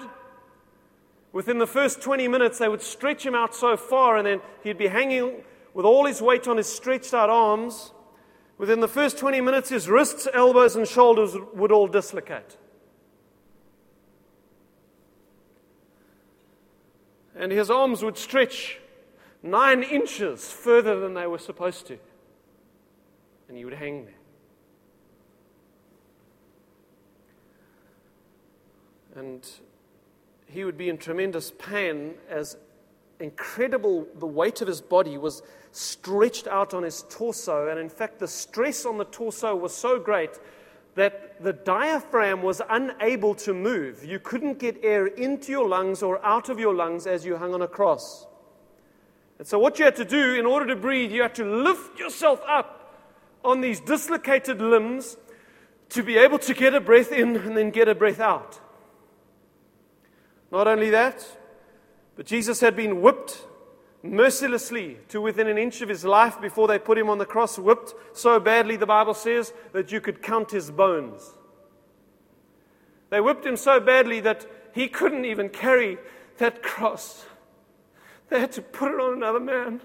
Within 1.32 1.58
the 1.58 1.66
first 1.66 2.00
20 2.00 2.26
minutes, 2.28 2.58
they 2.58 2.68
would 2.68 2.82
stretch 2.82 3.24
him 3.24 3.34
out 3.34 3.54
so 3.54 3.76
far, 3.76 4.16
and 4.16 4.26
then 4.26 4.40
he'd 4.64 4.78
be 4.78 4.88
hanging 4.88 5.44
with 5.74 5.86
all 5.86 6.06
his 6.06 6.20
weight 6.20 6.48
on 6.48 6.56
his 6.56 6.66
stretched 6.66 7.14
out 7.14 7.30
arms. 7.30 7.92
Within 8.58 8.80
the 8.80 8.88
first 8.88 9.16
20 9.16 9.40
minutes, 9.40 9.68
his 9.70 9.88
wrists, 9.88 10.26
elbows, 10.34 10.74
and 10.76 10.86
shoulders 10.86 11.36
would 11.54 11.70
all 11.70 11.86
dislocate. 11.86 12.56
And 17.36 17.52
his 17.52 17.70
arms 17.70 18.02
would 18.02 18.18
stretch 18.18 18.80
nine 19.42 19.82
inches 19.82 20.50
further 20.50 21.00
than 21.00 21.14
they 21.14 21.26
were 21.26 21.38
supposed 21.38 21.86
to. 21.86 21.98
And 23.48 23.56
he 23.56 23.64
would 23.64 23.74
hang 23.74 24.04
there. 24.04 24.14
And 29.16 29.48
he 30.52 30.64
would 30.64 30.76
be 30.76 30.88
in 30.88 30.98
tremendous 30.98 31.52
pain 31.58 32.14
as 32.28 32.56
incredible 33.20 34.06
the 34.18 34.26
weight 34.26 34.60
of 34.60 34.68
his 34.68 34.80
body 34.80 35.18
was 35.18 35.42
stretched 35.72 36.46
out 36.48 36.74
on 36.74 36.82
his 36.82 37.04
torso. 37.08 37.68
And 37.68 37.78
in 37.78 37.88
fact 37.88 38.18
the 38.18 38.28
stress 38.28 38.84
on 38.84 38.98
the 38.98 39.04
torso 39.04 39.54
was 39.54 39.74
so 39.74 39.98
great 39.98 40.30
that 40.96 41.42
the 41.42 41.52
diaphragm 41.52 42.42
was 42.42 42.60
unable 42.68 43.34
to 43.34 43.54
move. 43.54 44.04
You 44.04 44.18
couldn't 44.18 44.58
get 44.58 44.82
air 44.82 45.06
into 45.06 45.52
your 45.52 45.68
lungs 45.68 46.02
or 46.02 46.24
out 46.24 46.48
of 46.48 46.58
your 46.58 46.74
lungs 46.74 47.06
as 47.06 47.24
you 47.24 47.36
hung 47.36 47.54
on 47.54 47.62
a 47.62 47.68
cross. 47.68 48.26
And 49.38 49.46
so 49.46 49.58
what 49.58 49.78
you 49.78 49.84
had 49.84 49.96
to 49.96 50.04
do 50.04 50.34
in 50.34 50.46
order 50.46 50.66
to 50.66 50.76
breathe 50.76 51.12
you 51.12 51.22
had 51.22 51.34
to 51.36 51.44
lift 51.44 51.98
yourself 51.98 52.42
up 52.46 52.98
on 53.44 53.60
these 53.60 53.80
dislocated 53.80 54.60
limbs 54.60 55.16
to 55.90 56.02
be 56.02 56.18
able 56.18 56.38
to 56.38 56.54
get 56.54 56.74
a 56.74 56.80
breath 56.80 57.12
in 57.12 57.36
and 57.36 57.56
then 57.56 57.70
get 57.70 57.88
a 57.88 57.94
breath 57.94 58.20
out 58.20 58.60
not 60.50 60.66
only 60.66 60.90
that, 60.90 61.26
but 62.16 62.26
Jesus 62.26 62.60
had 62.60 62.76
been 62.76 63.00
whipped 63.00 63.44
mercilessly 64.02 64.98
to 65.08 65.20
within 65.20 65.46
an 65.46 65.58
inch 65.58 65.82
of 65.82 65.88
his 65.88 66.04
life 66.04 66.40
before 66.40 66.66
they 66.66 66.78
put 66.78 66.98
him 66.98 67.10
on 67.10 67.18
the 67.18 67.26
cross, 67.26 67.58
whipped 67.58 67.94
so 68.12 68.40
badly, 68.40 68.76
the 68.76 68.86
Bible 68.86 69.14
says, 69.14 69.52
that 69.72 69.92
you 69.92 70.00
could 70.00 70.22
count 70.22 70.50
his 70.50 70.70
bones. 70.70 71.34
They 73.10 73.20
whipped 73.20 73.44
him 73.44 73.56
so 73.56 73.80
badly 73.80 74.20
that 74.20 74.46
he 74.72 74.88
couldn't 74.88 75.24
even 75.24 75.48
carry 75.48 75.98
that 76.38 76.62
cross. 76.62 77.26
They 78.28 78.40
had 78.40 78.52
to 78.52 78.62
put 78.62 78.92
it 78.92 79.00
on 79.00 79.14
another 79.14 79.40
man 79.40 79.80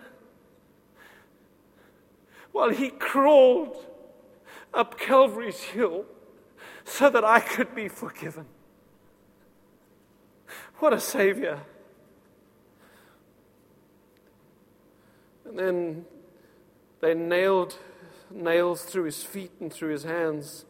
while 2.52 2.70
he 2.70 2.90
crawled 2.90 3.76
up 4.74 5.00
Calvary's 5.00 5.62
hill 5.62 6.06
so 6.86 7.10
that 7.10 7.26
I 7.26 7.40
could 7.40 7.76
be 7.76 7.88
forgiven. 7.88 8.46
What 10.80 10.94
a 10.94 11.00
Savior. 11.00 11.62
And 15.46 15.58
then 15.58 16.06
they 17.02 17.14
nailed 17.14 17.78
nails 18.32 18.84
through 18.84 19.04
his 19.04 19.24
feet 19.24 19.52
and 19.60 19.72
through 19.72 19.92
his 19.92 20.04
hands. 20.04 20.66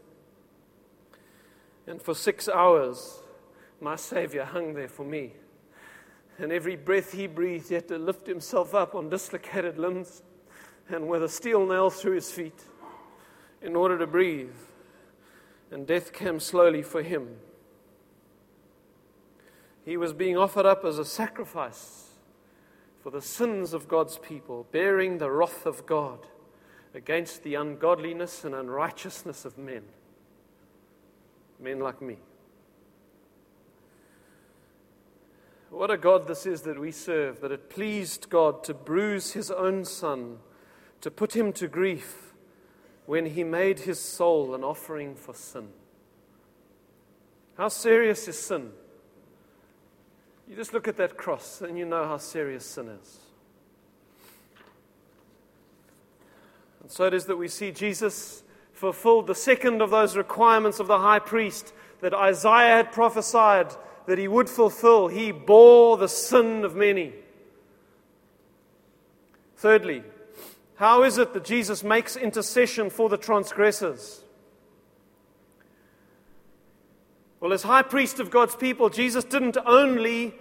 And 1.88 2.02
for 2.02 2.14
six 2.14 2.48
hours, 2.48 3.20
my 3.80 3.96
Savior 3.96 4.46
hung 4.46 4.74
there 4.74 4.88
for 4.88 5.06
me. 5.06 5.34
And 6.38 6.52
every 6.52 6.76
breath 6.76 7.14
he 7.14 7.28
breathed, 7.28 7.70
he 7.70 7.76
had 7.76 7.88
to 7.88 7.98
lift 7.98 8.28
himself 8.28 8.76
up 8.76 8.94
on 8.94 9.10
dislocated 9.10 9.78
limbs 9.78 10.22
and 10.90 11.08
with 11.08 11.24
a 11.24 11.30
steel 11.30 11.66
nail 11.66 11.90
through 11.90 12.16
his 12.16 12.32
feet 12.32 12.64
in 13.62 13.76
order 13.76 13.98
to 13.98 14.06
breathe. 14.06 14.56
And 15.72 15.88
death 15.88 16.14
came 16.14 16.40
slowly 16.40 16.82
for 16.84 17.02
him. 17.02 17.38
He 19.86 19.98
was 19.98 20.14
being 20.14 20.36
offered 20.36 20.66
up 20.66 20.84
as 20.84 20.98
a 20.98 21.06
sacrifice 21.06 22.10
for 23.04 23.12
the 23.12 23.22
sins 23.22 23.72
of 23.72 23.88
God's 23.88 24.18
people, 24.18 24.66
bearing 24.72 25.20
the 25.20 25.30
wrath 25.30 25.68
of 25.68 25.86
God 25.86 26.26
against 26.96 27.44
the 27.44 27.54
ungodliness 27.54 28.44
and 28.44 28.56
unrighteousness 28.56 29.46
of 29.46 29.60
men. 29.60 29.84
Men 31.60 31.80
like 31.80 32.02
me. 32.02 32.18
What 35.70 35.92
a 35.92 35.98
God 35.98 36.28
this 36.28 36.48
is 36.48 36.62
that 36.62 36.80
we 36.80 36.92
serve, 36.92 37.42
that 37.42 37.52
it 37.52 37.70
pleased 37.70 38.30
God 38.30 38.64
to 38.64 38.74
bruise 38.74 39.34
his 39.34 39.52
own 39.52 39.86
Son, 39.86 40.40
to 41.02 41.12
put 41.12 41.36
him 41.36 41.54
to 41.54 41.68
grief 41.68 42.34
when 43.06 43.28
he 43.28 43.44
made 43.44 43.80
his 43.80 44.00
soul 44.00 44.56
an 44.56 44.64
offering 44.64 45.16
for 45.16 45.36
sin. 45.36 45.68
How 47.56 47.68
serious 47.68 48.28
is 48.28 48.40
sin? 48.40 48.72
You 50.48 50.56
just 50.56 50.74
look 50.74 50.88
at 50.88 50.98
that 50.98 51.18
cross 51.18 51.62
and 51.62 51.78
you 51.78 51.86
know 51.86 52.06
how 52.06 52.18
serious 52.18 52.66
sin 52.66 52.90
is. 52.90 53.20
And 56.82 56.92
so 56.92 57.06
it 57.06 57.14
is 57.14 57.26
that 57.26 57.38
we 57.38 57.48
see 57.48 57.72
Jesus 57.72 58.44
fulfilled 58.74 59.26
the 59.26 59.36
second 59.36 59.82
of 59.82 59.90
those 59.90 60.16
requirements 60.16 60.80
of 60.80 60.88
the 60.88 61.00
high 61.00 61.20
priest 61.20 61.74
that 62.02 62.14
Isaiah 62.14 62.76
had 62.76 62.92
prophesied 62.92 63.74
that 64.06 64.20
he 64.20 64.28
would 64.28 64.50
fulfill. 64.50 65.08
He 65.08 65.32
bore 65.32 65.98
the 65.98 66.08
sin 66.08 66.64
of 66.64 66.76
many. 66.76 67.14
Thirdly, 69.58 70.04
how 70.76 71.04
is 71.04 71.18
it 71.18 71.34
that 71.34 71.44
Jesus 71.44 71.84
makes 71.84 72.16
intercession 72.16 72.90
for 72.90 73.10
the 73.10 73.18
transgressors? 73.18 74.22
Well, 77.46 77.54
as 77.54 77.62
high 77.62 77.84
priest 77.84 78.20
of 78.20 78.32
God's 78.32 78.56
people, 78.56 78.90
Jesus 78.90 79.24
didn't 79.24 79.56
only 79.68 80.34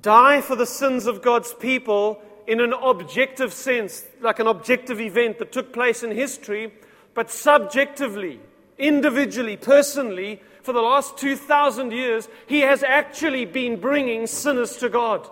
die 0.00 0.40
for 0.40 0.56
the 0.56 0.66
sins 0.66 1.06
of 1.06 1.22
God's 1.22 1.54
people 1.54 2.20
in 2.48 2.60
an 2.60 2.72
objective 2.72 3.52
sense, 3.52 4.04
like 4.20 4.40
an 4.40 4.48
objective 4.48 5.00
event 5.00 5.38
that 5.38 5.52
took 5.52 5.72
place 5.72 6.02
in 6.02 6.10
history, 6.10 6.72
but 7.14 7.30
subjectively, 7.30 8.40
individually, 8.76 9.56
personally, 9.56 10.42
for 10.62 10.72
the 10.72 10.80
last 10.80 11.16
2,000 11.16 11.92
years, 11.92 12.28
he 12.48 12.62
has 12.62 12.82
actually 12.82 13.44
been 13.44 13.78
bringing 13.78 14.26
sinners 14.26 14.78
to 14.78 14.88
God. 14.88 15.30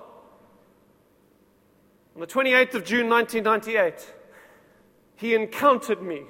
On 2.14 2.20
the 2.20 2.26
28th 2.28 2.74
of 2.74 2.85
June 2.85 3.09
1998, 3.09 4.14
he 5.16 5.35
encountered 5.35 6.00
me 6.00 6.22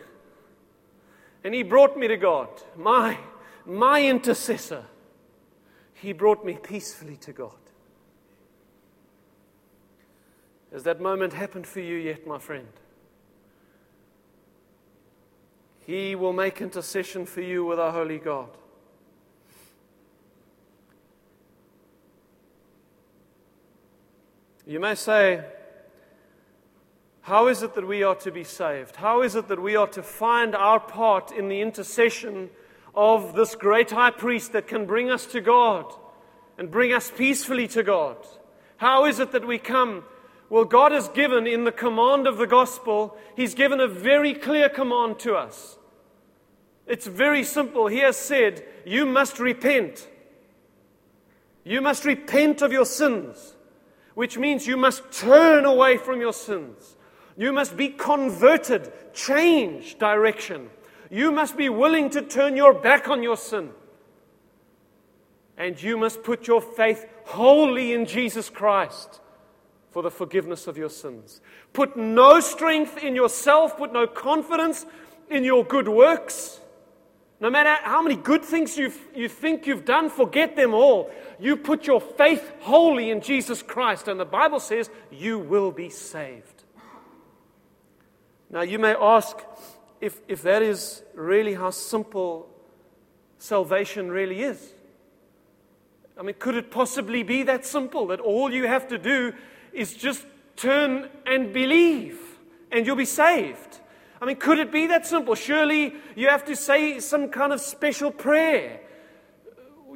and 1.44 1.52
he 1.52 1.62
brought 1.62 1.98
me 1.98 2.08
to 2.08 2.16
God. 2.16 2.48
My 2.78 3.18
my 3.66 4.04
intercessor, 4.04 4.84
he 5.94 6.12
brought 6.12 6.44
me 6.44 6.58
peacefully 6.62 7.16
to 7.18 7.32
God. 7.32 7.52
Has 10.72 10.82
that 10.82 11.00
moment 11.00 11.32
happened 11.32 11.66
for 11.66 11.80
you 11.80 11.96
yet, 11.96 12.26
my 12.26 12.38
friend? 12.38 12.68
He 15.86 16.14
will 16.14 16.32
make 16.32 16.60
intercession 16.60 17.26
for 17.26 17.42
you 17.42 17.64
with 17.64 17.78
our 17.78 17.92
holy 17.92 18.18
God. 18.18 18.48
You 24.66 24.80
may 24.80 24.94
say, 24.94 25.44
How 27.20 27.48
is 27.48 27.62
it 27.62 27.74
that 27.74 27.86
we 27.86 28.02
are 28.02 28.14
to 28.16 28.30
be 28.30 28.44
saved? 28.44 28.96
How 28.96 29.22
is 29.22 29.36
it 29.36 29.48
that 29.48 29.60
we 29.60 29.76
are 29.76 29.86
to 29.88 30.02
find 30.02 30.54
our 30.54 30.80
part 30.80 31.30
in 31.30 31.48
the 31.48 31.60
intercession 31.60 32.50
of 32.96 33.34
this 33.34 33.54
great 33.54 33.90
high 33.90 34.10
priest 34.10 34.52
that 34.52 34.66
can 34.66 34.86
bring 34.86 35.10
us 35.10 35.26
to 35.26 35.40
God 35.40 35.92
and 36.58 36.70
bring 36.70 36.92
us 36.92 37.10
peacefully 37.10 37.68
to 37.68 37.82
God. 37.82 38.16
How 38.76 39.06
is 39.06 39.18
it 39.18 39.32
that 39.32 39.46
we 39.46 39.58
come? 39.58 40.04
Well, 40.50 40.64
God 40.64 40.92
has 40.92 41.08
given 41.08 41.46
in 41.46 41.64
the 41.64 41.72
command 41.72 42.26
of 42.26 42.36
the 42.36 42.46
gospel, 42.46 43.16
He's 43.34 43.54
given 43.54 43.80
a 43.80 43.88
very 43.88 44.34
clear 44.34 44.68
command 44.68 45.18
to 45.20 45.34
us. 45.34 45.78
It's 46.86 47.06
very 47.06 47.44
simple. 47.44 47.86
He 47.86 47.98
has 47.98 48.16
said, 48.16 48.64
You 48.84 49.06
must 49.06 49.38
repent. 49.38 50.08
You 51.64 51.80
must 51.80 52.04
repent 52.04 52.60
of 52.60 52.72
your 52.72 52.84
sins, 52.84 53.54
which 54.14 54.36
means 54.36 54.66
you 54.66 54.76
must 54.76 55.10
turn 55.10 55.64
away 55.64 55.96
from 55.96 56.20
your 56.20 56.34
sins. 56.34 56.96
You 57.36 57.52
must 57.52 57.76
be 57.76 57.88
converted, 57.88 58.92
change 59.14 59.98
direction. 59.98 60.68
You 61.14 61.30
must 61.30 61.56
be 61.56 61.68
willing 61.68 62.10
to 62.10 62.22
turn 62.22 62.56
your 62.56 62.74
back 62.74 63.08
on 63.08 63.22
your 63.22 63.36
sin. 63.36 63.70
And 65.56 65.80
you 65.80 65.96
must 65.96 66.24
put 66.24 66.48
your 66.48 66.60
faith 66.60 67.06
wholly 67.26 67.92
in 67.92 68.04
Jesus 68.04 68.50
Christ 68.50 69.20
for 69.92 70.02
the 70.02 70.10
forgiveness 70.10 70.66
of 70.66 70.76
your 70.76 70.88
sins. 70.88 71.40
Put 71.72 71.96
no 71.96 72.40
strength 72.40 72.98
in 72.98 73.14
yourself, 73.14 73.76
put 73.76 73.92
no 73.92 74.08
confidence 74.08 74.86
in 75.30 75.44
your 75.44 75.64
good 75.64 75.86
works. 75.86 76.58
No 77.38 77.48
matter 77.48 77.80
how 77.84 78.02
many 78.02 78.16
good 78.16 78.44
things 78.44 78.76
you 78.76 78.92
you 79.14 79.28
think 79.28 79.68
you've 79.68 79.84
done, 79.84 80.10
forget 80.10 80.56
them 80.56 80.74
all. 80.74 81.12
You 81.38 81.56
put 81.56 81.86
your 81.86 82.00
faith 82.00 82.50
wholly 82.58 83.10
in 83.10 83.20
Jesus 83.20 83.62
Christ, 83.62 84.08
and 84.08 84.18
the 84.18 84.24
Bible 84.24 84.58
says 84.58 84.90
you 85.12 85.38
will 85.38 85.70
be 85.70 85.90
saved. 85.90 86.64
Now, 88.50 88.62
you 88.62 88.80
may 88.80 88.96
ask, 89.00 89.38
if, 90.04 90.20
if 90.28 90.42
that 90.42 90.60
is 90.60 91.02
really 91.14 91.54
how 91.54 91.70
simple 91.70 92.46
salvation 93.38 94.10
really 94.10 94.42
is. 94.42 94.74
I 96.18 96.22
mean, 96.22 96.34
could 96.38 96.56
it 96.56 96.70
possibly 96.70 97.22
be 97.22 97.42
that 97.44 97.64
simple 97.64 98.08
that 98.08 98.20
all 98.20 98.52
you 98.52 98.66
have 98.66 98.86
to 98.88 98.98
do 98.98 99.32
is 99.72 99.94
just 99.94 100.26
turn 100.56 101.08
and 101.26 101.54
believe 101.54 102.18
and 102.70 102.84
you'll 102.86 102.96
be 102.96 103.06
saved? 103.06 103.80
I 104.20 104.26
mean, 104.26 104.36
could 104.36 104.58
it 104.58 104.70
be 104.70 104.88
that 104.88 105.06
simple? 105.06 105.34
Surely 105.34 105.94
you 106.14 106.28
have 106.28 106.44
to 106.44 106.54
say 106.54 107.00
some 107.00 107.30
kind 107.30 107.54
of 107.54 107.62
special 107.62 108.10
prayer. 108.10 108.80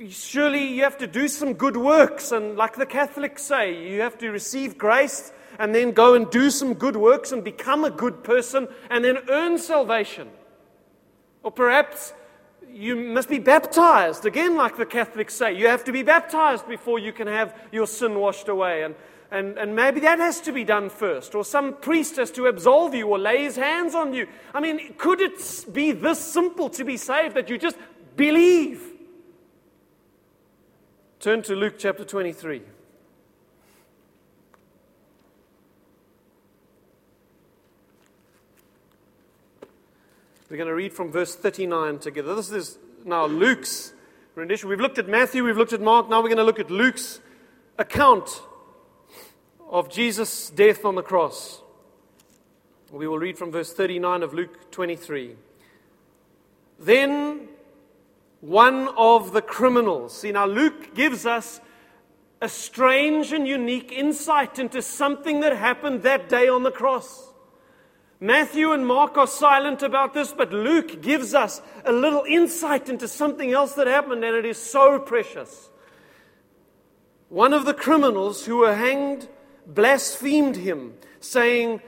Surely 0.08 0.68
you 0.68 0.84
have 0.84 0.96
to 0.98 1.06
do 1.06 1.28
some 1.28 1.52
good 1.52 1.76
works. 1.76 2.32
And 2.32 2.56
like 2.56 2.76
the 2.76 2.86
Catholics 2.86 3.42
say, 3.42 3.90
you 3.90 4.00
have 4.00 4.16
to 4.18 4.30
receive 4.30 4.78
grace 4.78 5.32
and 5.58 5.74
then 5.74 5.90
go 5.90 6.14
and 6.14 6.30
do 6.30 6.50
some 6.50 6.74
good 6.74 6.96
works 6.96 7.32
and 7.32 7.42
become 7.42 7.84
a 7.84 7.90
good 7.90 8.22
person 8.22 8.68
and 8.90 9.04
then 9.04 9.18
earn 9.28 9.58
salvation. 9.58 10.28
Or 11.42 11.50
perhaps 11.50 12.12
you 12.70 12.94
must 12.96 13.28
be 13.28 13.38
baptized. 13.38 14.24
Again, 14.24 14.56
like 14.56 14.76
the 14.76 14.86
Catholics 14.86 15.34
say, 15.34 15.52
you 15.56 15.68
have 15.68 15.84
to 15.84 15.92
be 15.92 16.02
baptized 16.02 16.68
before 16.68 16.98
you 16.98 17.12
can 17.12 17.26
have 17.26 17.54
your 17.72 17.86
sin 17.86 18.18
washed 18.20 18.48
away. 18.48 18.84
And, 18.84 18.94
and, 19.30 19.58
and 19.58 19.74
maybe 19.74 20.00
that 20.00 20.18
has 20.18 20.40
to 20.42 20.52
be 20.52 20.64
done 20.64 20.90
first. 20.90 21.34
Or 21.34 21.44
some 21.44 21.74
priest 21.74 22.16
has 22.16 22.30
to 22.32 22.46
absolve 22.46 22.94
you 22.94 23.08
or 23.08 23.18
lay 23.18 23.42
his 23.42 23.56
hands 23.56 23.94
on 23.94 24.12
you. 24.12 24.28
I 24.54 24.60
mean, 24.60 24.94
could 24.96 25.20
it 25.20 25.66
be 25.72 25.92
this 25.92 26.20
simple 26.20 26.70
to 26.70 26.84
be 26.84 26.96
saved 26.96 27.34
that 27.34 27.50
you 27.50 27.58
just 27.58 27.76
believe? 28.16 28.82
Turn 31.20 31.42
to 31.42 31.56
Luke 31.56 31.74
chapter 31.78 32.04
23. 32.04 32.62
We're 40.50 40.56
going 40.56 40.68
to 40.68 40.74
read 40.74 40.94
from 40.94 41.12
verse 41.12 41.34
39 41.34 41.98
together. 41.98 42.34
This 42.34 42.50
is 42.50 42.78
now 43.04 43.26
Luke's 43.26 43.92
rendition. 44.34 44.70
We've 44.70 44.80
looked 44.80 44.96
at 44.96 45.06
Matthew, 45.06 45.44
we've 45.44 45.58
looked 45.58 45.74
at 45.74 45.82
Mark, 45.82 46.08
now 46.08 46.22
we're 46.22 46.28
going 46.28 46.38
to 46.38 46.44
look 46.44 46.58
at 46.58 46.70
Luke's 46.70 47.20
account 47.76 48.40
of 49.68 49.90
Jesus' 49.90 50.48
death 50.48 50.86
on 50.86 50.94
the 50.94 51.02
cross. 51.02 51.60
We 52.90 53.06
will 53.06 53.18
read 53.18 53.36
from 53.36 53.52
verse 53.52 53.74
39 53.74 54.22
of 54.22 54.32
Luke 54.32 54.70
23. 54.70 55.36
Then 56.78 57.48
one 58.40 58.88
of 58.96 59.32
the 59.34 59.42
criminals. 59.42 60.16
See, 60.16 60.32
now 60.32 60.46
Luke 60.46 60.94
gives 60.94 61.26
us 61.26 61.60
a 62.40 62.48
strange 62.48 63.34
and 63.34 63.46
unique 63.46 63.92
insight 63.92 64.58
into 64.58 64.80
something 64.80 65.40
that 65.40 65.54
happened 65.54 66.04
that 66.04 66.30
day 66.30 66.48
on 66.48 66.62
the 66.62 66.70
cross. 66.70 67.27
Matthew 68.20 68.72
and 68.72 68.84
Mark 68.84 69.16
are 69.16 69.28
silent 69.28 69.82
about 69.82 70.12
this, 70.12 70.32
but 70.32 70.52
Luke 70.52 71.00
gives 71.02 71.34
us 71.34 71.62
a 71.84 71.92
little 71.92 72.24
insight 72.28 72.88
into 72.88 73.06
something 73.06 73.52
else 73.52 73.74
that 73.74 73.86
happened, 73.86 74.24
and 74.24 74.34
it 74.34 74.44
is 74.44 74.60
so 74.60 74.98
precious. 74.98 75.70
One 77.28 77.52
of 77.52 77.64
the 77.64 77.74
criminals 77.74 78.44
who 78.44 78.58
were 78.58 78.74
hanged 78.74 79.28
blasphemed 79.66 80.56
him, 80.56 80.94
saying, 81.20 81.80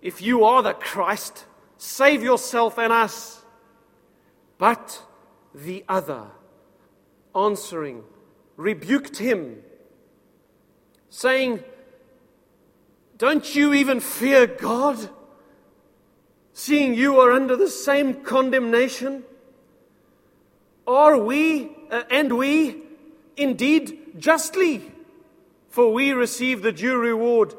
If 0.00 0.22
you 0.22 0.44
are 0.44 0.62
the 0.62 0.72
Christ, 0.72 1.44
save 1.76 2.22
yourself 2.22 2.78
and 2.78 2.92
us. 2.92 3.42
But 4.56 5.02
the 5.54 5.84
other, 5.86 6.28
answering, 7.34 8.04
rebuked 8.56 9.18
him, 9.18 9.62
saying, 11.10 11.62
Don't 13.18 13.54
you 13.54 13.74
even 13.74 14.00
fear 14.00 14.46
God? 14.46 15.10
Seeing 16.54 16.94
you 16.94 17.20
are 17.20 17.32
under 17.32 17.56
the 17.56 17.68
same 17.68 18.22
condemnation? 18.22 19.24
Are 20.86 21.18
we, 21.18 21.70
uh, 21.90 22.04
and 22.10 22.38
we, 22.38 22.82
indeed 23.36 24.14
justly, 24.18 24.90
for 25.68 25.92
we 25.92 26.12
receive 26.12 26.62
the 26.62 26.72
due 26.72 26.96
reward 26.96 27.54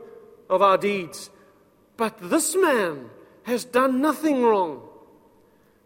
of 0.49 0.61
our 0.61 0.77
deeds. 0.77 1.29
But 1.97 2.29
this 2.29 2.55
man 2.55 3.09
has 3.43 3.65
done 3.65 4.01
nothing 4.01 4.43
wrong. 4.43 4.87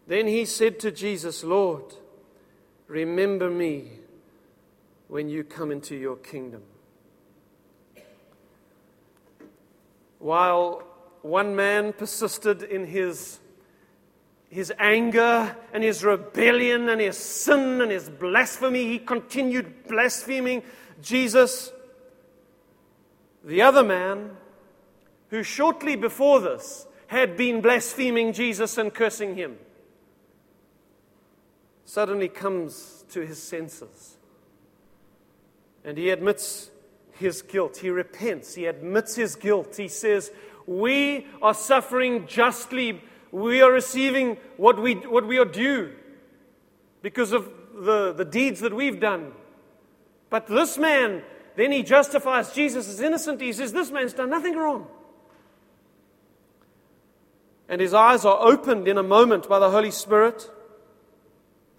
Then 0.08 0.28
he 0.28 0.46
said 0.46 0.80
to 0.82 0.92
Jesus, 0.92 1.44
Lord, 1.44 1.84
remember 2.88 3.50
me 3.50 3.92
when 5.08 5.30
you 5.30 5.44
come 5.44 5.72
into 5.72 5.96
your 5.96 6.18
kingdom. 6.18 6.64
While 10.20 10.84
one 11.22 11.56
man 11.56 11.94
persisted 11.94 12.64
in 12.64 12.88
his, 12.88 13.40
his 14.50 14.72
anger 14.80 15.56
and 15.74 15.84
his 15.84 16.04
rebellion 16.04 16.90
and 16.90 17.02
his 17.02 17.18
sin 17.18 17.82
and 17.82 17.92
his 17.92 18.10
blasphemy, 18.10 18.88
he 18.88 19.00
continued 19.00 19.88
blaspheming 19.88 20.64
Jesus. 21.02 21.72
The 23.44 23.62
other 23.62 23.84
man, 23.84 24.32
who 25.30 25.44
shortly 25.44 25.96
before 25.96 26.40
this 26.40 26.88
had 27.08 27.36
been 27.38 27.62
blaspheming 27.62 28.34
Jesus 28.34 28.78
and 28.78 28.94
cursing 28.94 29.36
him, 29.36 29.58
suddenly 31.86 32.30
comes 32.30 33.04
to 33.10 33.22
his 33.22 33.42
senses. 33.42 34.18
And 35.84 35.98
he 35.98 36.10
admits 36.12 36.70
his 37.14 37.42
guilt. 37.42 37.78
He 37.78 37.90
repents. 37.90 38.54
He 38.54 38.66
admits 38.66 39.16
his 39.16 39.36
guilt. 39.36 39.76
He 39.76 39.88
says, 39.88 40.32
We 40.70 41.26
are 41.42 41.56
suffering 41.56 42.28
justly. 42.28 43.02
We 43.32 43.60
are 43.64 43.72
receiving 43.72 44.38
what 44.56 44.80
we, 44.80 44.94
what 44.94 45.26
we 45.26 45.40
are 45.40 45.46
due 45.46 45.94
because 47.02 47.32
of 47.32 47.52
the, 47.74 48.14
the 48.14 48.24
deeds 48.24 48.60
that 48.60 48.76
we've 48.76 49.00
done. 49.00 49.32
But 50.30 50.46
this 50.46 50.78
man, 50.78 51.24
then 51.56 51.72
he 51.72 51.82
justifies 51.82 52.54
Jesus 52.54 52.88
as 52.88 53.02
innocent. 53.02 53.42
He 53.42 53.52
says, 53.52 53.74
This 53.74 53.90
man's 53.90 54.14
done 54.14 54.30
nothing 54.30 54.56
wrong. 54.56 54.86
And 57.68 57.82
his 57.82 57.96
eyes 57.96 58.24
are 58.24 58.38
opened 58.40 58.88
in 58.88 59.00
a 59.00 59.04
moment 59.04 59.50
by 59.50 59.58
the 59.58 59.72
Holy 59.72 59.90
Spirit. 59.90 60.52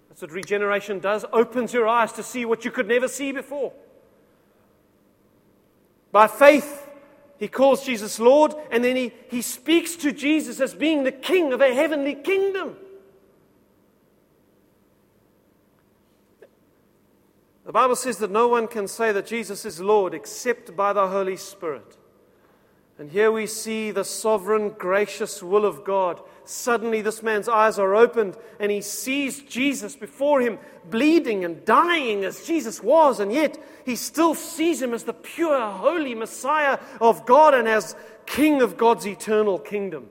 That's 0.09 0.21
what 0.21 0.31
regeneration 0.31 0.99
does, 0.99 1.23
opens 1.31 1.71
your 1.71 1.87
eyes 1.87 2.11
to 2.13 2.23
see 2.23 2.43
what 2.43 2.65
you 2.65 2.71
could 2.71 2.89
never 2.89 3.07
see 3.07 3.31
before. 3.31 3.71
By 6.11 6.27
faith, 6.27 6.80
he 7.41 7.47
calls 7.47 7.83
Jesus 7.83 8.19
Lord, 8.19 8.53
and 8.69 8.83
then 8.83 8.95
he, 8.95 9.11
he 9.31 9.41
speaks 9.41 9.95
to 9.95 10.11
Jesus 10.11 10.59
as 10.59 10.75
being 10.75 11.03
the 11.03 11.11
king 11.11 11.51
of 11.53 11.59
a 11.59 11.73
heavenly 11.73 12.13
kingdom. 12.13 12.75
The 17.65 17.71
Bible 17.71 17.95
says 17.95 18.19
that 18.19 18.29
no 18.29 18.47
one 18.47 18.67
can 18.67 18.87
say 18.87 19.11
that 19.11 19.25
Jesus 19.25 19.65
is 19.65 19.79
Lord 19.79 20.13
except 20.13 20.75
by 20.75 20.93
the 20.93 21.07
Holy 21.07 21.35
Spirit. 21.35 21.97
And 22.99 23.09
here 23.09 23.31
we 23.31 23.47
see 23.47 23.89
the 23.89 24.05
sovereign, 24.05 24.69
gracious 24.77 25.41
will 25.41 25.65
of 25.65 25.83
God. 25.83 26.21
Suddenly, 26.51 27.01
this 27.01 27.23
man's 27.23 27.47
eyes 27.47 27.79
are 27.79 27.95
opened 27.95 28.35
and 28.59 28.69
he 28.69 28.81
sees 28.81 29.39
Jesus 29.39 29.95
before 29.95 30.41
him, 30.41 30.59
bleeding 30.89 31.45
and 31.45 31.63
dying 31.63 32.25
as 32.25 32.45
Jesus 32.45 32.83
was, 32.83 33.21
and 33.21 33.31
yet 33.31 33.57
he 33.85 33.95
still 33.95 34.35
sees 34.35 34.81
him 34.81 34.93
as 34.93 35.05
the 35.05 35.13
pure, 35.13 35.71
holy 35.71 36.13
Messiah 36.13 36.77
of 36.99 37.25
God 37.25 37.53
and 37.53 37.69
as 37.69 37.95
King 38.25 38.61
of 38.61 38.75
God's 38.75 39.07
eternal 39.07 39.59
kingdom. 39.59 40.09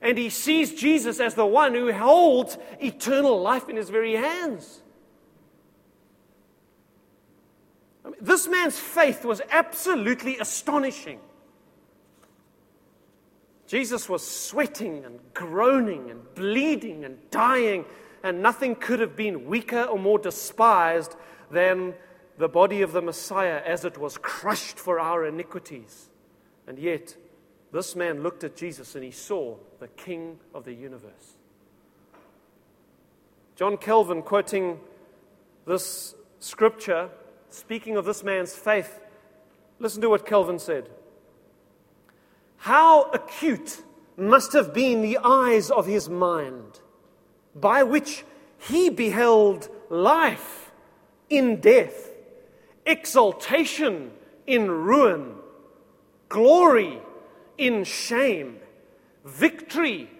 And 0.00 0.16
he 0.16 0.30
sees 0.30 0.72
Jesus 0.72 1.18
as 1.18 1.34
the 1.34 1.44
one 1.44 1.74
who 1.74 1.92
holds 1.92 2.56
eternal 2.80 3.42
life 3.42 3.68
in 3.68 3.74
his 3.74 3.90
very 3.90 4.14
hands. 4.14 4.80
I 8.04 8.10
mean, 8.10 8.20
this 8.20 8.46
man's 8.46 8.78
faith 8.78 9.24
was 9.24 9.42
absolutely 9.50 10.38
astonishing. 10.38 11.18
Jesus 13.74 14.08
was 14.08 14.24
sweating 14.24 15.04
and 15.04 15.18
groaning 15.34 16.08
and 16.08 16.22
bleeding 16.36 17.04
and 17.04 17.18
dying, 17.32 17.84
and 18.22 18.40
nothing 18.40 18.76
could 18.76 19.00
have 19.00 19.16
been 19.16 19.46
weaker 19.46 19.82
or 19.82 19.98
more 19.98 20.20
despised 20.20 21.16
than 21.50 21.92
the 22.38 22.46
body 22.46 22.82
of 22.82 22.92
the 22.92 23.02
Messiah 23.02 23.60
as 23.66 23.84
it 23.84 23.98
was 23.98 24.16
crushed 24.16 24.78
for 24.78 25.00
our 25.00 25.26
iniquities. 25.26 26.08
And 26.68 26.78
yet, 26.78 27.16
this 27.72 27.96
man 27.96 28.22
looked 28.22 28.44
at 28.44 28.54
Jesus 28.54 28.94
and 28.94 29.02
he 29.02 29.10
saw 29.10 29.56
the 29.80 29.88
King 29.88 30.38
of 30.54 30.64
the 30.64 30.72
universe. 30.72 31.34
John 33.56 33.76
Calvin, 33.76 34.22
quoting 34.22 34.78
this 35.66 36.14
scripture, 36.38 37.10
speaking 37.50 37.96
of 37.96 38.04
this 38.04 38.22
man's 38.22 38.54
faith, 38.54 39.00
listen 39.80 40.00
to 40.00 40.10
what 40.10 40.24
Calvin 40.24 40.60
said. 40.60 40.88
How 42.56 43.10
acute 43.10 43.82
must 44.16 44.52
have 44.52 44.72
been 44.72 45.02
the 45.02 45.18
eyes 45.22 45.70
of 45.70 45.86
his 45.86 46.08
mind, 46.08 46.80
by 47.54 47.82
which 47.82 48.24
he 48.58 48.90
beheld 48.90 49.68
life 49.90 50.72
in 51.28 51.60
death, 51.60 52.10
exaltation 52.86 54.12
in 54.46 54.70
ruin, 54.70 55.34
glory 56.28 57.00
in 57.58 57.84
shame, 57.84 58.58
victory 59.24 60.10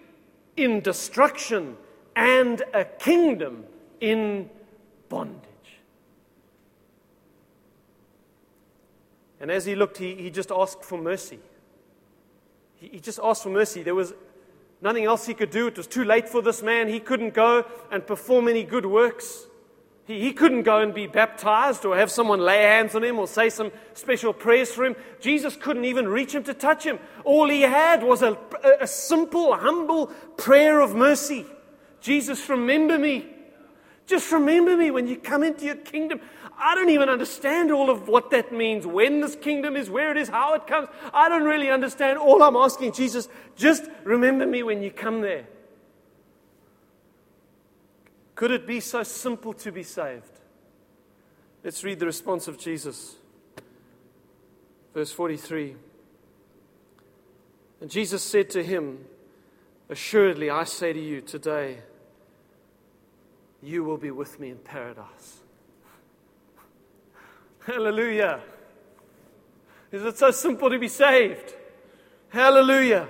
in 0.57 0.81
destruction, 0.81 1.77
and 2.17 2.63
a 2.73 2.85
kingdom 2.85 3.65
in 4.01 4.49
bondage. 5.09 5.41
And 9.41 9.51
as 9.51 9.65
he 9.65 9.75
looked, 9.75 9.99
he, 9.99 10.15
he 10.15 10.31
just 10.31 10.51
asked 10.51 10.85
for 10.85 10.97
mercy. 10.99 11.39
He, 12.77 13.01
just 13.01 13.21
asked 13.23 13.43
for 13.43 13.51
mercy. 13.51 13.83
There 13.83 13.95
was 13.95 14.15
nothing 14.81 15.05
else 15.05 15.27
he 15.27 15.35
could 15.35 15.51
do. 15.51 15.67
It 15.69 15.77
was 15.77 15.87
too 15.87 16.05
late 16.05 16.29
for 16.29 16.43
this 16.43 16.63
man. 16.63 16.89
He 16.89 17.01
couldn't 17.01 17.35
go 17.35 17.65
and 17.91 18.07
perform 18.07 18.49
any 18.49 18.65
good 18.65 18.87
works. 18.87 19.47
He, 20.07 20.21
he 20.21 20.33
couldn't 20.33 20.63
go 20.63 20.81
and 20.81 20.93
be 20.93 21.07
baptized 21.07 21.85
or 21.85 21.97
have 21.97 22.11
someone 22.11 22.41
lay 22.41 22.63
hands 22.63 22.95
on 22.95 23.03
him 23.03 23.19
or 23.19 23.27
say 23.27 23.49
some 23.49 23.73
special 23.95 24.33
prayers 24.33 24.71
for 24.71 24.85
him. 24.85 24.97
Jesus 25.21 25.57
couldn't 25.57 25.85
even 25.85 26.07
reach 26.09 26.35
him 26.35 26.45
to 26.45 26.55
touch 26.55 26.85
him. 26.85 26.99
All 27.25 27.49
he 27.49 27.63
had 27.63 28.03
was 28.03 28.23
a, 28.23 28.37
a 28.81 28.87
simple, 28.87 29.57
humble 29.57 30.09
prayer 30.37 30.81
of 30.81 30.95
mercy. 30.95 31.47
Jesus, 32.01 32.49
remember 32.49 32.99
me. 32.99 33.34
Just 34.07 34.31
remember 34.33 34.77
me 34.77 34.91
when 34.91 35.07
you 35.07 35.17
come 35.17 35.43
into 35.43 35.65
your 35.65 35.77
kingdom. 35.77 36.21
I 36.59 36.75
don't 36.75 36.91
even 36.91 37.09
understand 37.09 37.73
all 37.73 37.91
of 37.91 38.07
what 38.07 38.31
that 38.31 38.53
means, 38.53 38.87
when 38.87 39.21
this 39.21 39.35
kingdom 39.35 39.77
is, 39.77 39.91
where 39.91 40.11
it 40.11 40.17
is, 40.17 40.29
how 40.29 40.55
it 40.55 40.67
comes. 40.67 40.89
I 41.13 41.29
don't 41.29 41.45
really 41.45 41.71
understand. 41.71 42.19
All 42.19 42.43
I'm 42.43 42.57
asking, 42.57 42.93
Jesus, 42.93 43.29
just 43.57 43.85
remember 44.05 44.47
me 44.47 44.63
when 44.63 44.83
you 44.83 44.91
come 44.91 45.21
there. 45.21 45.47
Could 48.35 48.51
it 48.51 48.67
be 48.67 48.81
so 48.81 49.03
simple 49.03 49.53
to 49.55 49.73
be 49.73 49.83
saved? 49.83 50.31
Let's 51.63 51.83
read 51.83 51.99
the 51.99 52.07
response 52.07 52.47
of 52.47 52.59
Jesus. 52.59 53.17
Verse 54.93 55.13
43. 55.13 55.77
And 57.81 57.91
Jesus 57.91 58.23
said 58.23 58.51
to 58.51 58.63
him, 58.63 59.07
Assuredly, 59.89 60.51
I 60.51 60.65
say 60.65 60.93
to 60.93 61.01
you 61.01 61.21
today, 61.21 61.79
you 63.65 63.83
will 63.83 63.97
be 63.97 64.11
with 64.11 64.39
me 64.39 64.51
in 64.51 64.59
paradise. 64.59 65.41
Hallelujah. 67.67 68.41
Is 69.91 70.05
it 70.05 70.19
so 70.19 70.31
simple 70.31 70.69
to 70.69 70.79
be 70.79 70.89
saved? 70.89 71.55
Hallelujah. 72.29 73.09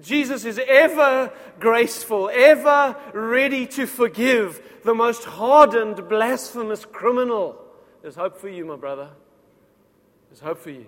Jesus 0.00 0.44
is 0.44 0.60
ever 0.66 1.32
graceful, 1.60 2.30
ever 2.32 2.96
ready 3.12 3.66
to 3.66 3.86
forgive 3.86 4.80
the 4.82 4.94
most 4.94 5.24
hardened, 5.24 6.08
blasphemous 6.08 6.84
criminal. 6.84 7.60
There's 8.02 8.16
hope 8.16 8.38
for 8.38 8.48
you, 8.48 8.64
my 8.64 8.76
brother. 8.76 9.10
There's 10.28 10.40
hope 10.40 10.58
for 10.58 10.70
you. 10.70 10.86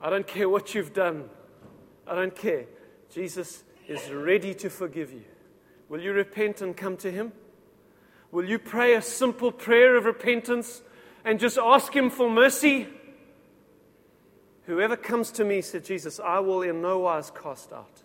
I 0.00 0.10
don't 0.10 0.26
care 0.26 0.48
what 0.48 0.74
you've 0.74 0.92
done, 0.92 1.28
I 2.06 2.14
don't 2.14 2.34
care. 2.34 2.66
Jesus 3.10 3.64
is 3.88 4.10
ready 4.10 4.54
to 4.54 4.68
forgive 4.68 5.12
you. 5.12 5.24
Will 5.88 6.00
you 6.00 6.12
repent 6.12 6.60
and 6.60 6.76
come 6.76 6.96
to 6.98 7.10
Him? 7.10 7.32
Will 8.32 8.48
you 8.48 8.58
pray 8.58 8.94
a 8.94 9.02
simple 9.02 9.52
prayer 9.52 9.96
of 9.96 10.04
repentance 10.04 10.82
and 11.24 11.38
just 11.38 11.58
ask 11.58 11.94
Him 11.94 12.10
for 12.10 12.28
mercy? 12.28 12.88
Whoever 14.64 14.96
comes 14.96 15.30
to 15.32 15.44
me, 15.44 15.62
said 15.62 15.84
Jesus, 15.84 16.18
I 16.18 16.40
will 16.40 16.62
in 16.62 16.82
no 16.82 16.98
wise 16.98 17.30
cast 17.30 17.72
out. 17.72 18.02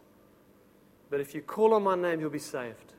But 1.09 1.19
if 1.19 1.33
you 1.33 1.41
call 1.41 1.73
on 1.73 1.83
my 1.83 1.95
name, 1.95 2.19
you'll 2.19 2.29
be 2.29 2.39
saved. 2.39 2.93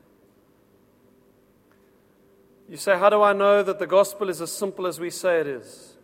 You 2.69 2.77
say, 2.77 2.97
How 2.97 3.09
do 3.09 3.21
I 3.21 3.33
know 3.33 3.63
that 3.63 3.79
the 3.79 3.87
gospel 3.87 4.29
is 4.29 4.41
as 4.41 4.51
simple 4.51 4.85
as 4.85 4.99
we 4.99 5.09
say 5.09 5.39
it 5.39 5.47
is? 5.47 5.95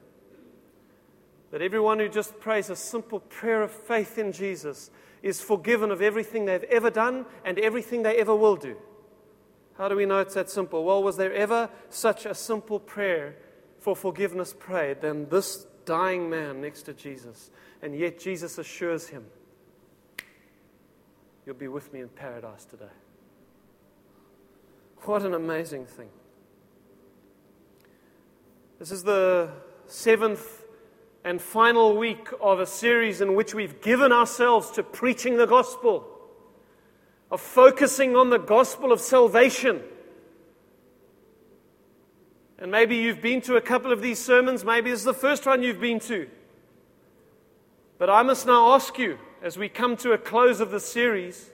That 1.51 1.61
everyone 1.61 1.99
who 1.99 2.07
just 2.07 2.39
prays 2.39 2.69
a 2.69 2.75
simple 2.75 3.19
prayer 3.19 3.61
of 3.61 3.71
faith 3.71 4.17
in 4.17 4.32
Jesus 4.32 4.89
is 5.22 5.41
forgiven 5.41 5.91
of 5.91 6.01
everything 6.01 6.45
they've 6.45 6.63
ever 6.63 6.89
done 6.89 7.26
and 7.43 7.59
everything 7.59 8.03
they 8.03 8.17
ever 8.17 8.36
will 8.36 8.55
do. 8.55 8.78
How 9.78 9.88
do 9.88 9.95
we 9.95 10.05
know 10.05 10.20
it's 10.20 10.34
that 10.34 10.49
simple? 10.49 10.84
Well, 10.84 11.01
was 11.01 11.17
there 11.17 11.34
ever 11.34 11.70
such 11.89 12.26
a 12.26 12.36
simple 12.36 12.80
prayer 12.80 13.36
for 13.80 13.95
forgiveness 13.95 14.53
prayed 14.57 15.01
than 15.01 15.30
this 15.30 15.65
dying 15.89 16.30
man 16.30 16.61
next 16.61 16.84
to 16.84 16.93
Jesus. 16.93 17.49
And 17.82 17.97
yet 17.97 18.20
Jesus 18.20 18.59
assures 18.59 19.07
him, 19.07 19.26
You'll 21.45 21.55
be 21.55 21.67
with 21.67 21.91
me 21.91 22.01
in 22.01 22.09
paradise 22.09 22.63
today. 22.65 22.93
What 24.97 25.24
an 25.24 25.34
amazing 25.34 25.88
thing. 25.88 26.09
This 28.78 28.91
is 28.91 29.03
the 29.03 29.49
seventh 29.88 30.59
and 31.30 31.39
final 31.39 31.95
week 31.95 32.27
of 32.41 32.59
a 32.59 32.65
series 32.65 33.21
in 33.21 33.36
which 33.36 33.53
we've 33.53 33.82
given 33.82 34.11
ourselves 34.11 34.71
to 34.71 34.82
preaching 34.82 35.38
the 35.38 35.45
gospel, 35.45 36.03
of 37.30 37.39
focusing 37.39 38.15
on 38.15 38.32
the 38.32 38.39
gospel 38.39 38.91
of 38.91 38.99
salvation. 38.99 39.80
And 42.57 42.71
maybe 42.71 42.95
you've 42.95 43.21
been 43.21 43.41
to 43.41 43.57
a 43.57 43.61
couple 43.61 43.91
of 43.91 44.01
these 44.01 44.17
sermons, 44.17 44.65
maybe 44.65 44.89
this 44.89 45.01
is 45.01 45.05
the 45.05 45.13
first 45.13 45.45
one 45.45 45.61
you've 45.61 45.80
been 45.80 45.99
to. 45.99 46.27
But 47.99 48.09
I 48.09 48.23
must 48.23 48.47
now 48.47 48.73
ask 48.73 48.97
you, 48.97 49.19
as 49.43 49.55
we 49.55 49.69
come 49.69 49.97
to 49.97 50.13
a 50.13 50.17
close 50.17 50.59
of 50.59 50.71
the 50.71 50.80
series, 50.80 51.51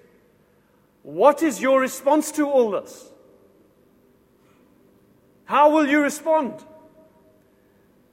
what 1.03 1.43
is 1.43 1.61
your 1.61 1.81
response 1.81 2.31
to 2.31 2.49
all 2.49 2.71
this? 2.71 3.11
How 5.43 5.69
will 5.69 5.85
you 5.85 5.99
respond? 5.99 6.63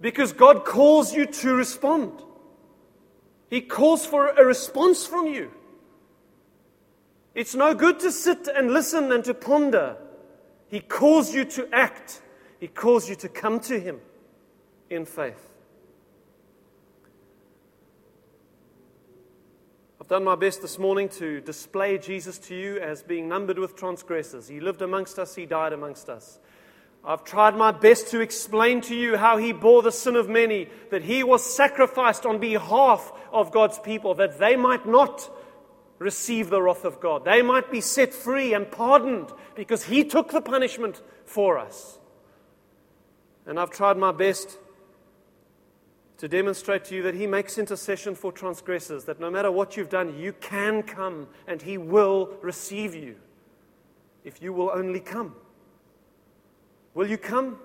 Because 0.03 0.32
God 0.32 0.64
calls 0.64 1.14
you 1.14 1.26
to 1.26 1.55
respond. 1.55 2.12
He 3.48 3.61
calls 3.61 4.05
for 4.05 4.28
a 4.28 4.44
response 4.44 5.07
from 5.07 5.28
you. 5.28 5.53
It's 7.34 7.55
no 7.55 7.72
good 7.72 8.00
to 8.00 8.11
sit 8.11 8.48
and 8.48 8.72
listen 8.72 9.12
and 9.12 9.24
to 9.24 9.32
ponder. 9.32 9.96
He 10.68 10.80
calls 10.80 11.32
you 11.32 11.44
to 11.44 11.68
act. 11.72 12.20
He 12.59 12.66
calls 12.66 13.09
you 13.09 13.14
to 13.16 13.28
come 13.28 13.61
to 13.61 13.78
Him 13.78 14.00
in 14.90 15.05
faith. 15.05 15.50
I've 20.00 20.09
done 20.09 20.24
my 20.24 20.34
best 20.34 20.62
this 20.62 20.80
morning 20.80 21.09
to 21.11 21.40
display 21.40 21.96
Jesus 21.96 22.38
to 22.40 22.57
you 22.57 22.80
as 22.80 23.05
being 23.05 23.28
numbered 23.28 23.59
with 23.59 23.76
transgressors. 23.76 24.48
He 24.48 24.59
lived 24.59 24.82
amongst 24.82 25.18
us, 25.18 25.36
He 25.36 25.46
died 25.46 25.72
amongst 25.72 26.09
us. 26.09 26.40
I've 27.05 27.24
tried 27.24 27.57
my 27.57 27.72
best 27.72 28.09
to 28.09 28.20
explain 28.20 28.80
to 28.82 28.94
you 28.94 29.16
how 29.16 29.36
he 29.36 29.53
bore 29.53 29.82
the 29.82 29.90
sin 29.90 30.14
of 30.14 30.28
many, 30.28 30.68
that 30.90 31.03
he 31.03 31.24
was 31.24 31.44
sacrificed 31.44 32.24
on 32.24 32.38
behalf 32.38 33.12
of 33.32 33.50
God's 33.50 33.78
people, 33.80 34.14
that 34.14 34.38
they 34.38 34.55
might 34.55 34.86
not 34.86 35.28
receive 35.98 36.48
the 36.48 36.62
wrath 36.62 36.84
of 36.84 37.00
God. 37.00 37.24
They 37.24 37.42
might 37.42 37.70
be 37.70 37.80
set 37.80 38.14
free 38.14 38.55
and 38.55 38.70
pardoned 38.70 39.30
because 39.57 39.84
he 39.84 40.05
took 40.05 40.30
the 40.30 40.40
punishment 40.40 41.03
for 41.24 41.59
us. 41.59 41.98
And 43.46 43.59
I've 43.59 43.70
tried 43.70 43.96
my 43.96 44.12
best 44.12 44.59
to 46.18 46.28
demonstrate 46.28 46.84
to 46.84 46.94
you 46.94 47.03
that 47.03 47.16
he 47.16 47.26
makes 47.26 47.59
intercession 47.59 48.14
for 48.14 48.30
transgressors, 48.30 49.07
that 49.07 49.18
no 49.18 49.28
matter 49.28 49.50
what 49.50 49.76
you've 49.76 49.88
done, 49.88 50.16
you 50.16 50.32
can 50.34 50.84
come 50.84 51.26
and 51.48 51.61
he 51.61 51.76
will 51.78 52.36
receive 52.42 52.94
you 52.94 53.16
if 54.22 54.40
you 54.40 54.53
will 54.53 54.70
only 54.72 55.00
come. 55.00 55.34
Will 56.95 57.09
you 57.09 57.16
come? 57.16 57.59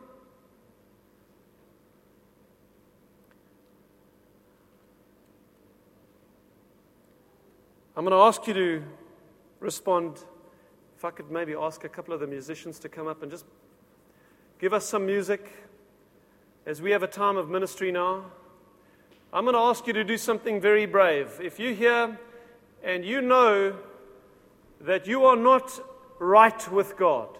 I'm 7.95 8.05
going 8.05 8.11
to 8.11 8.23
ask 8.23 8.47
you 8.47 8.53
to 8.53 8.83
respond. 9.59 10.19
If 10.95 11.03
I 11.03 11.11
could 11.11 11.29
maybe 11.29 11.55
ask 11.55 11.83
a 11.83 11.89
couple 11.89 12.13
of 12.13 12.21
the 12.21 12.27
musicians 12.27 12.79
to 12.79 12.89
come 12.89 13.07
up 13.07 13.21
and 13.21 13.29
just 13.29 13.45
give 14.59 14.71
us 14.71 14.87
some 14.87 15.05
music 15.05 15.51
as 16.65 16.81
we 16.81 16.91
have 16.91 17.03
a 17.03 17.07
time 17.07 17.37
of 17.37 17.49
ministry 17.49 17.91
now. 17.91 18.25
I'm 19.33 19.43
going 19.43 19.55
to 19.55 19.59
ask 19.59 19.85
you 19.87 19.93
to 19.93 20.03
do 20.03 20.17
something 20.17 20.61
very 20.61 20.85
brave. 20.85 21.39
If 21.43 21.59
you're 21.59 21.73
here 21.73 22.17
and 22.81 23.03
you 23.03 23.21
know 23.21 23.75
that 24.81 25.05
you 25.05 25.25
are 25.25 25.35
not 25.35 25.79
right 26.19 26.71
with 26.71 26.95
God, 26.97 27.37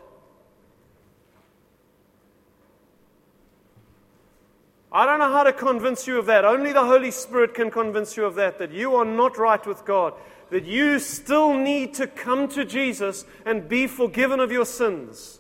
I 4.98 5.06
don't 5.06 5.20
know 5.20 5.32
how 5.32 5.44
to 5.44 5.54
convince 5.54 6.08
you 6.08 6.18
of 6.18 6.26
that. 6.26 6.44
Only 6.44 6.74
the 6.74 6.84
Holy 6.84 7.12
Spirit 7.12 7.54
can 7.54 7.70
convince 7.70 8.18
you 8.18 8.26
of 8.26 8.34
that, 8.34 8.58
that 8.58 8.72
you 8.72 8.96
are 8.96 9.06
not 9.06 9.38
right 9.38 9.64
with 9.64 9.86
God, 9.86 10.16
that 10.50 10.66
you 10.66 10.98
still 10.98 11.54
need 11.54 11.94
to 11.94 12.08
come 12.08 12.48
to 12.48 12.66
Jesus 12.66 13.24
and 13.46 13.70
be 13.70 13.86
forgiven 13.86 14.40
of 14.40 14.52
your 14.52 14.66
sins. 14.66 15.40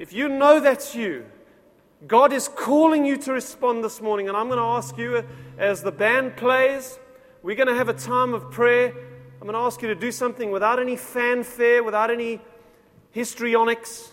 If 0.00 0.12
you 0.12 0.28
know 0.28 0.58
that's 0.58 0.92
you, 0.92 1.24
God 2.08 2.32
is 2.32 2.48
calling 2.48 3.04
you 3.04 3.16
to 3.18 3.32
respond 3.32 3.84
this 3.84 4.00
morning. 4.02 4.26
And 4.26 4.36
I'm 4.36 4.48
going 4.48 4.58
to 4.58 4.64
ask 4.64 4.98
you, 4.98 5.22
as 5.56 5.84
the 5.84 5.92
band 5.92 6.36
plays, 6.36 6.98
we're 7.44 7.54
going 7.54 7.68
to 7.68 7.76
have 7.76 7.88
a 7.88 7.94
time 7.94 8.34
of 8.34 8.50
prayer. 8.50 8.88
I'm 9.34 9.46
going 9.46 9.52
to 9.52 9.60
ask 9.60 9.80
you 9.82 9.86
to 9.86 9.94
do 9.94 10.10
something 10.10 10.50
without 10.50 10.80
any 10.80 10.96
fanfare, 10.96 11.84
without 11.84 12.10
any 12.10 12.40
histrionics. 13.12 14.10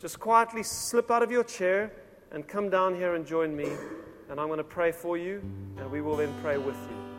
Just 0.00 0.20
quietly 0.20 0.64
slip 0.64 1.10
out 1.10 1.22
of 1.22 1.30
your 1.30 1.44
chair 1.44 1.94
and 2.34 2.46
come 2.48 2.68
down 2.68 2.96
here 2.96 3.14
and 3.14 3.24
join 3.24 3.56
me. 3.56 3.70
And 4.28 4.40
I'm 4.40 4.48
going 4.48 4.58
to 4.58 4.64
pray 4.64 4.90
for 4.90 5.16
you, 5.16 5.40
and 5.78 5.90
we 5.90 6.00
will 6.02 6.16
then 6.16 6.34
pray 6.42 6.58
with 6.58 6.74
you. 6.74 7.13